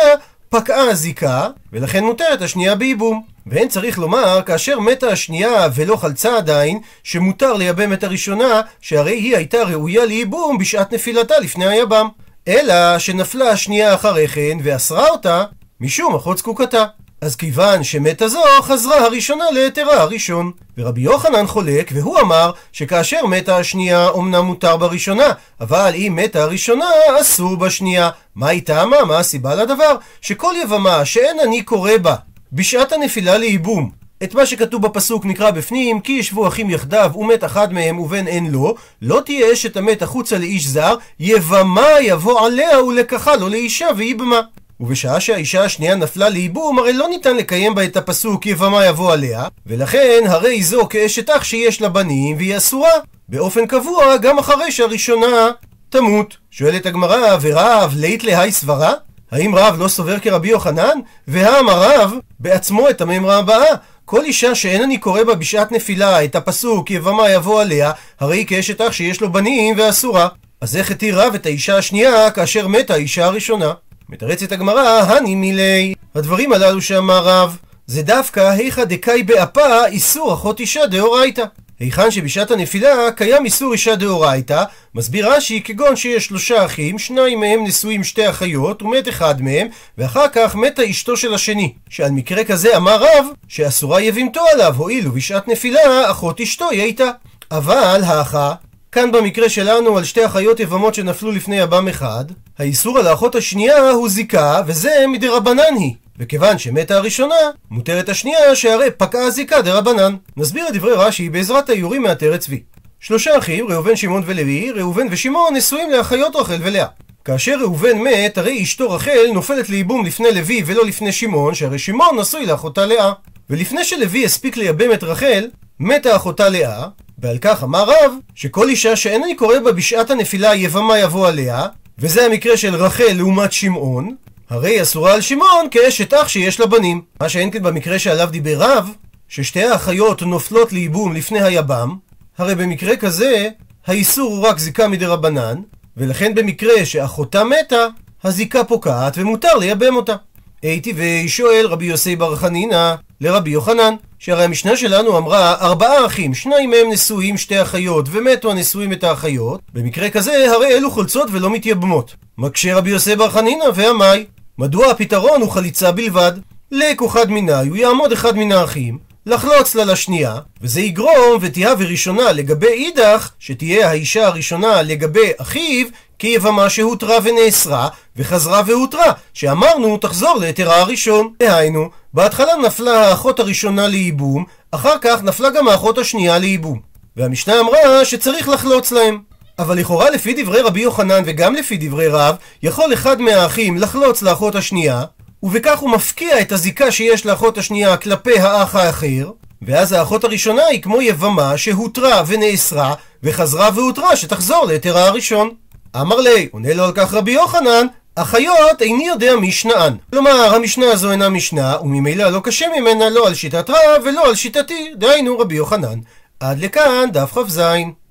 פקעה 0.49 0.91
הזיקה, 0.91 1.49
ולכן 1.73 2.05
מותרת 2.05 2.43
השנייה 2.43 2.75
בייבום. 2.75 3.23
ואין 3.51 3.69
צריך 3.69 3.99
לומר, 3.99 4.41
כאשר 4.47 4.81
מתה 4.81 5.09
השנייה 5.09 5.69
ולא 5.75 5.97
חלצה 5.97 6.37
עדיין, 6.37 6.81
שמותר 7.03 7.53
לייבם 7.53 7.93
את 7.93 8.05
הראשונה, 8.05 8.61
שהרי 8.81 9.17
היא 9.17 9.37
הייתה 9.37 9.63
ראויה 9.63 10.05
לייבום 10.05 10.59
בשעת 10.59 10.93
נפילתה 10.93 11.39
לפני 11.39 11.67
היבם. 11.67 12.09
אלא 12.49 12.99
שנפלה 12.99 13.51
השנייה 13.51 13.95
אחרי 13.95 14.29
כן, 14.29 14.59
ואסרה 14.63 15.09
אותה, 15.09 15.45
משום 15.81 16.15
אחות 16.15 16.39
זקוקתה. 16.39 16.85
אז 17.21 17.37
כיוון 17.37 17.85
שמתה 17.85 18.29
זו, 18.29 18.41
חזרה 18.63 19.05
הראשונה 19.05 19.45
ליתרה 19.53 20.01
הראשון. 20.01 20.51
ורבי 20.79 21.01
יוחנן 21.01 21.47
חולק, 21.47 21.91
והוא 21.95 22.21
אמר 22.21 22.53
שכאשר 22.73 23.27
מתה 23.27 23.57
השנייה, 23.57 24.09
אמנם 24.17 24.45
מותר 24.45 24.77
בראשונה, 24.77 25.33
אבל 25.61 25.93
אם 25.95 26.19
מתה 26.23 26.43
הראשונה, 26.43 26.87
אסור 27.21 27.57
בשנייה. 27.57 28.11
מה 28.35 28.49
היא 28.49 28.63
טעמה? 28.63 29.05
מה 29.05 29.19
הסיבה 29.19 29.55
לדבר? 29.55 29.97
שכל 30.21 30.55
יבמה 30.63 31.05
שאין 31.05 31.41
אני 31.41 31.63
קורא 31.63 31.97
בה 32.03 32.15
בשעת 32.53 32.93
הנפילה 32.93 33.39
לייבום, 33.39 33.91
את 34.23 34.35
מה 34.35 34.47
שכתוב 34.47 34.83
בפסוק 34.83 35.25
נקרא 35.25 35.51
בפנים, 35.51 36.01
כי 36.01 36.13
ישבו 36.13 36.49
אחים 36.49 36.71
יחדיו 36.71 37.13
ומת 37.17 37.45
אחד 37.45 37.73
מהם 37.73 37.99
ובן 37.99 38.27
אין 38.27 38.51
לו, 38.51 38.75
לא 39.03 39.21
תהיה 39.25 39.53
אשת 39.53 39.77
המת 39.77 40.03
החוצה 40.03 40.39
לאיש 40.39 40.67
זר, 40.67 40.97
יבמה 41.21 41.89
יבוא 42.01 42.47
עליה 42.47 42.83
ולקחה 42.83 43.37
לו 43.37 43.49
לאישה 43.49 43.87
ויבמה. 43.97 44.41
ובשעה 44.81 45.21
שהאישה 45.21 45.65
השנייה 45.65 45.95
נפלה 45.95 46.29
לייבום, 46.29 46.79
הרי 46.79 46.93
לא 46.93 47.09
ניתן 47.09 47.37
לקיים 47.37 47.75
בה 47.75 47.85
את 47.85 47.97
הפסוק 47.97 48.47
יבמה 48.47 48.87
יבוא 48.87 49.13
עליה, 49.13 49.49
ולכן 49.67 50.21
הרי 50.27 50.63
זו 50.63 50.89
כאשת 50.89 51.31
אח 51.31 51.45
שיש 51.45 51.81
לה 51.81 51.89
בנים, 51.89 52.37
והיא 52.37 52.57
אסורה, 52.57 52.93
באופן 53.29 53.67
קבוע 53.67 54.17
גם 54.17 54.39
אחרי 54.39 54.73
שהראשונה 54.73 55.51
תמות. 55.89 56.37
שואלת 56.51 56.87
הגמרא, 56.87 57.37
ורב 57.41 57.95
לית 57.97 58.25
להי 58.25 58.53
סברה? 58.53 58.93
האם 59.33 59.55
רב 59.55 59.77
לא 59.79 59.89
סובר 59.89 60.19
כרבי 60.19 60.49
יוחנן? 60.49 60.99
והאמר 61.29 61.83
רב 61.83 62.15
בעצמו 62.41 62.91
את 62.91 63.01
הממרה 63.01 63.39
הבאה 63.39 63.75
כל 64.05 64.25
אישה 64.25 64.55
שאין 64.55 64.83
אני 64.83 64.99
קורא 64.99 65.23
בה 65.23 65.35
בשעת 65.35 65.73
נפילה 65.73 66.25
את 66.25 66.37
הפסוק 66.37 66.91
יבמה 66.91 67.31
יבוא 67.31 67.61
עליה, 67.61 67.93
הרי 68.21 68.37
היא 68.37 68.47
כאשת 68.47 68.81
אח 68.81 68.93
שיש 68.93 69.21
לו 69.21 69.33
בנים 69.33 69.75
ואסורה. 69.79 70.29
אז 70.61 70.77
איך 70.77 70.91
התיר 70.91 71.21
רב 71.21 71.35
את 71.35 71.47
האישה 71.47 71.77
השנייה 71.77 72.31
כאשר 72.31 72.69
מתה 72.69 72.95
האישה 72.95 73.25
הראשונה? 73.25 73.73
מתרצת 74.09 74.53
הגמרא, 74.53 75.03
הני 75.03 75.35
מילי. 75.35 75.95
הדברים 76.15 76.53
הללו 76.53 76.83
שאמר 76.83 77.23
רב, 77.25 77.57
זה 77.87 78.03
דווקא 78.03 78.51
היכא 78.51 78.85
דקאי 78.85 79.23
באפה 79.23 79.87
איסור 79.87 80.35
אחות 80.35 80.61
אישה 80.61 80.87
דאורייתא. 80.87 81.45
היכן 81.81 82.11
שבשעת 82.11 82.51
הנפילה 82.51 83.13
קיים 83.17 83.45
איסור 83.45 83.73
אישה 83.73 83.97
דאורייתא, 83.97 84.65
מסביר 84.95 85.33
רש"י 85.33 85.63
כגון 85.65 85.97
שיש 85.97 86.25
שלושה 86.25 86.65
אחים, 86.65 86.99
שניים 86.99 87.41
מהם 87.41 87.65
נשואים 87.65 88.05
שתי 88.05 88.31
אחיות, 88.31 88.83
ומת 88.83 89.09
אחד 89.09 89.43
מהם, 89.43 89.69
ואחר 89.99 90.29
כך 90.33 90.55
מתה 90.55 90.91
אשתו 90.91 91.17
של 91.17 91.35
השני. 91.35 91.73
שעל 91.89 92.11
מקרה 92.11 92.45
כזה 92.45 92.77
אמר 92.77 92.97
רב, 93.03 93.27
שאסורה 93.49 94.01
יבימתו 94.03 94.41
עליו, 94.53 94.75
הואיל 94.77 95.09
ובשעת 95.09 95.49
נפילה 95.49 96.11
אחות 96.11 96.41
אשתו 96.41 96.71
היא 96.71 96.83
הייתה. 96.83 97.11
אבל 97.51 98.01
האחה, 98.05 98.55
כאן 98.93 99.13
במקרה 99.13 99.49
שלנו 99.49 99.99
על 99.99 100.05
שתי 100.05 100.27
אחיות 100.27 100.61
יבמות 100.61 100.95
שנפלו 100.95 101.33
לפני 101.33 101.59
יבם 101.59 101.89
אחד, 101.89 102.25
האיסור 102.59 102.99
על 102.99 103.07
האחות 103.07 103.35
השנייה 103.35 103.91
הוא 103.91 104.09
זיקה, 104.09 104.63
וזה 104.67 105.05
מדרבנן 105.09 105.75
היא. 105.79 105.95
וכיוון 106.21 106.59
שמתה 106.59 106.97
הראשונה, 106.97 107.35
מותרת 107.71 108.09
השנייה 108.09 108.55
שהרי 108.55 108.91
פקעה 108.97 109.25
הזיקה 109.25 109.63
דרבנן. 109.63 110.15
נסביר 110.37 110.69
את 110.69 110.75
דברי 110.75 110.93
רש"י 110.93 111.29
בעזרת 111.29 111.69
האיורים 111.69 112.03
מעטרת 112.03 112.41
צבי. 112.41 112.63
שלושה 113.01 113.39
אחים, 113.39 113.69
ראובן, 113.69 113.97
שמעון 113.97 114.23
ולוי, 114.27 114.71
ראובן 114.71 115.07
ושמעון 115.11 115.57
נשואים 115.57 115.91
לאחיות 115.91 116.37
רחל 116.37 116.59
ולאה. 116.63 116.87
כאשר 117.25 117.57
ראובן 117.61 117.99
מת, 117.99 118.39
הרי 118.39 118.63
אשתו 118.63 118.91
רחל 118.91 119.27
נופלת 119.35 119.69
לייבום 119.69 120.07
לפני 120.07 120.33
לוי 120.35 120.63
ולא 120.67 120.85
לפני 120.87 121.13
שמעון, 121.13 121.55
שהרי 121.55 121.79
שמעון 121.79 122.19
נשוי 122.21 122.47
לאחותה 122.47 122.87
לאה. 122.87 123.13
ולפני 123.51 123.85
שלוי 123.85 124.25
הספיק 124.25 124.57
לייבם 124.57 124.93
את 124.93 125.05
רחל, 125.05 125.49
מתה 125.81 126.17
אחותה 126.17 126.49
לאה, 126.49 126.87
ועל 127.19 127.39
כך 127.39 127.63
אמר 127.63 127.85
רב, 127.85 128.13
שכל 128.35 128.69
אישה 128.69 128.97
שאינני 128.97 129.35
קורא 129.35 129.59
בה 129.59 129.73
בשעת 129.73 130.11
הנפילה 130.11 130.55
יבמה 130.55 130.99
יבוא 130.99 131.29
עליה, 131.29 131.67
וזה 131.99 132.27
המקרה 132.27 132.57
של 132.57 132.75
רחל 132.75 133.13
לעומת 133.13 133.53
שמעון, 133.53 134.15
הרי 134.51 134.83
אסורה 134.83 135.15
על 135.15 135.21
שמעון 135.21 135.67
כאשת 135.71 136.15
אח 136.15 136.29
שיש 136.29 136.61
לה 136.61 136.67
בנים. 136.67 137.03
מה 137.21 137.29
שאין 137.29 137.51
כן 137.51 137.63
במקרה 137.63 137.99
שעליו 137.99 138.29
דיבר 138.31 138.57
רב, 138.59 138.91
ששתי 139.29 139.65
האחיות 139.65 140.23
נופלות 140.23 140.73
לייבום 140.73 141.13
לפני 141.13 141.43
היבם, 141.43 141.97
הרי 142.39 142.55
במקרה 142.55 142.97
כזה, 142.97 143.49
האיסור 143.87 144.31
הוא 144.31 144.47
רק 144.47 144.59
זיקה 144.59 144.89
מדרבנן, 144.89 145.57
ולכן 145.97 146.35
במקרה 146.35 146.85
שאחותה 146.85 147.45
מתה, 147.45 147.87
הזיקה 148.25 148.65
פוקעת 148.65 149.13
ומותר 149.17 149.55
לייבם 149.55 149.97
אותה. 149.97 150.15
הייתי 150.63 150.93
ושואל 150.97 151.67
רבי 151.67 151.85
יוסי 151.85 152.17
בר 152.17 152.37
חנינא 152.37 152.95
לרבי 153.21 153.51
יוחנן, 153.51 153.95
שהרי 154.19 154.45
המשנה 154.45 154.77
שלנו 154.77 155.19
אמרה 155.19 155.55
ארבעה 155.61 156.07
אחים, 156.07 156.35
שניים 156.35 156.71
מהם 156.71 156.93
נשואים 156.93 157.37
שתי 157.37 157.63
אחיות, 157.63 158.07
ומתו 158.11 158.51
הנשואים 158.51 158.93
את 158.93 159.05
האחיות, 159.05 159.61
במקרה 159.75 160.11
כזה 160.11 160.53
הרי 160.55 160.67
אלו 160.67 160.91
חולצות 160.91 161.29
ולא 161.33 161.51
מתייבמות. 161.51 162.15
מקשה 162.39 162.77
רבי 162.77 162.91
יוסי 162.91 163.17
בר 163.17 163.31
חנינא 163.31 163.65
ועמי, 163.75 164.25
מדוע 164.61 164.91
הפתרון 164.91 165.41
הוא 165.41 165.51
חליצה 165.51 165.93
בלבד? 165.93 166.33
לק 166.71 167.03
אחד 167.03 167.31
מיני, 167.31 167.69
הוא 167.69 167.77
יעמוד 167.77 168.13
אחד 168.13 168.37
מן 168.37 168.53
האחים, 168.53 168.99
לחלוץ 169.27 169.75
לה 169.75 169.85
לשנייה, 169.85 170.37
וזה 170.61 170.81
יגרום 170.81 171.39
ותהיה 171.41 171.75
וראשונה 171.79 172.33
לגבי 172.33 172.67
אידך, 172.67 173.31
שתהיה 173.39 173.89
האישה 173.89 174.27
הראשונה 174.27 174.83
לגבי 174.83 175.31
אחיו, 175.39 175.87
כיבמה 176.19 176.71
שהותרה 176.71 177.17
ונאסרה, 177.23 177.89
וחזרה 178.17 178.63
והותרה, 178.67 179.13
שאמרנו 179.35 179.97
תחזור 179.99 180.37
להיתרה 180.41 180.81
הראשון. 180.81 181.33
דהיינו, 181.39 181.91
בהתחלה 182.15 182.57
נפלה 182.57 183.09
האחות 183.09 183.41
הראשונה 183.41 183.89
לייבום, 183.89 184.45
אחר 184.71 184.99
כך 185.01 185.23
נפלה 185.23 185.51
גם 185.51 185.69
האחות 185.69 185.99
השנייה 185.99 186.39
לייבום. 186.39 186.81
והמשנה 187.17 187.61
אמרה 187.61 188.05
שצריך 188.05 188.49
לחלוץ 188.49 188.93
להם. 188.93 189.30
אבל 189.61 189.79
לכאורה 189.79 190.11
לפי 190.11 190.43
דברי 190.43 190.61
רבי 190.61 190.81
יוחנן 190.81 191.23
וגם 191.27 191.55
לפי 191.55 191.77
דברי 191.77 192.09
רב, 192.09 192.37
יכול 192.63 192.93
אחד 192.93 193.21
מהאחים 193.21 193.77
לחלוץ 193.77 194.23
לאחות 194.23 194.55
השנייה, 194.55 195.05
ובכך 195.43 195.79
הוא 195.79 195.91
מפקיע 195.91 196.41
את 196.41 196.53
הזיקה 196.53 196.91
שיש 196.91 197.27
לאחות 197.27 197.59
השנייה 197.59 197.97
כלפי 197.97 198.39
האח 198.39 198.75
האחר, 198.75 199.31
ואז 199.63 199.93
האחות 199.93 200.25
הראשונה 200.25 200.65
היא 200.65 200.83
כמו 200.83 201.03
יבמה 201.03 201.59
שהותרה 201.59 202.23
ונאסרה, 202.27 202.95
וחזרה 203.23 203.69
והותרה 203.75 204.17
שתחזור 204.17 204.65
להיתרה 204.67 205.07
הראשון. 205.07 205.51
אמר 205.97 206.17
לי, 206.17 206.49
עונה 206.53 206.75
לו 206.75 206.85
על 206.85 206.93
כך 206.95 207.15
רבי 207.15 207.33
יוחנן, 207.33 207.87
החיות 208.17 208.83
איני 208.83 209.07
יודע 209.07 209.37
משנאן. 209.37 209.97
כלומר, 210.11 210.55
המשנה 210.55 210.87
הזו 210.93 211.11
אינה 211.11 211.29
משנה, 211.29 211.77
וממילא 211.81 212.29
לא 212.29 212.41
קשה 212.45 212.67
ממנה 212.81 213.11
לא 213.11 213.27
על 213.27 213.35
שיטת 213.35 213.71
רב 213.71 214.03
ולא 214.05 214.29
על 214.29 214.35
שיטתי, 214.35 214.93
דהיינו 214.97 215.39
רבי 215.39 215.55
יוחנן. 215.55 215.99
עד 216.41 216.59
לכאן 216.59 217.09
דף 217.13 217.39
כ"ז. 217.39 217.61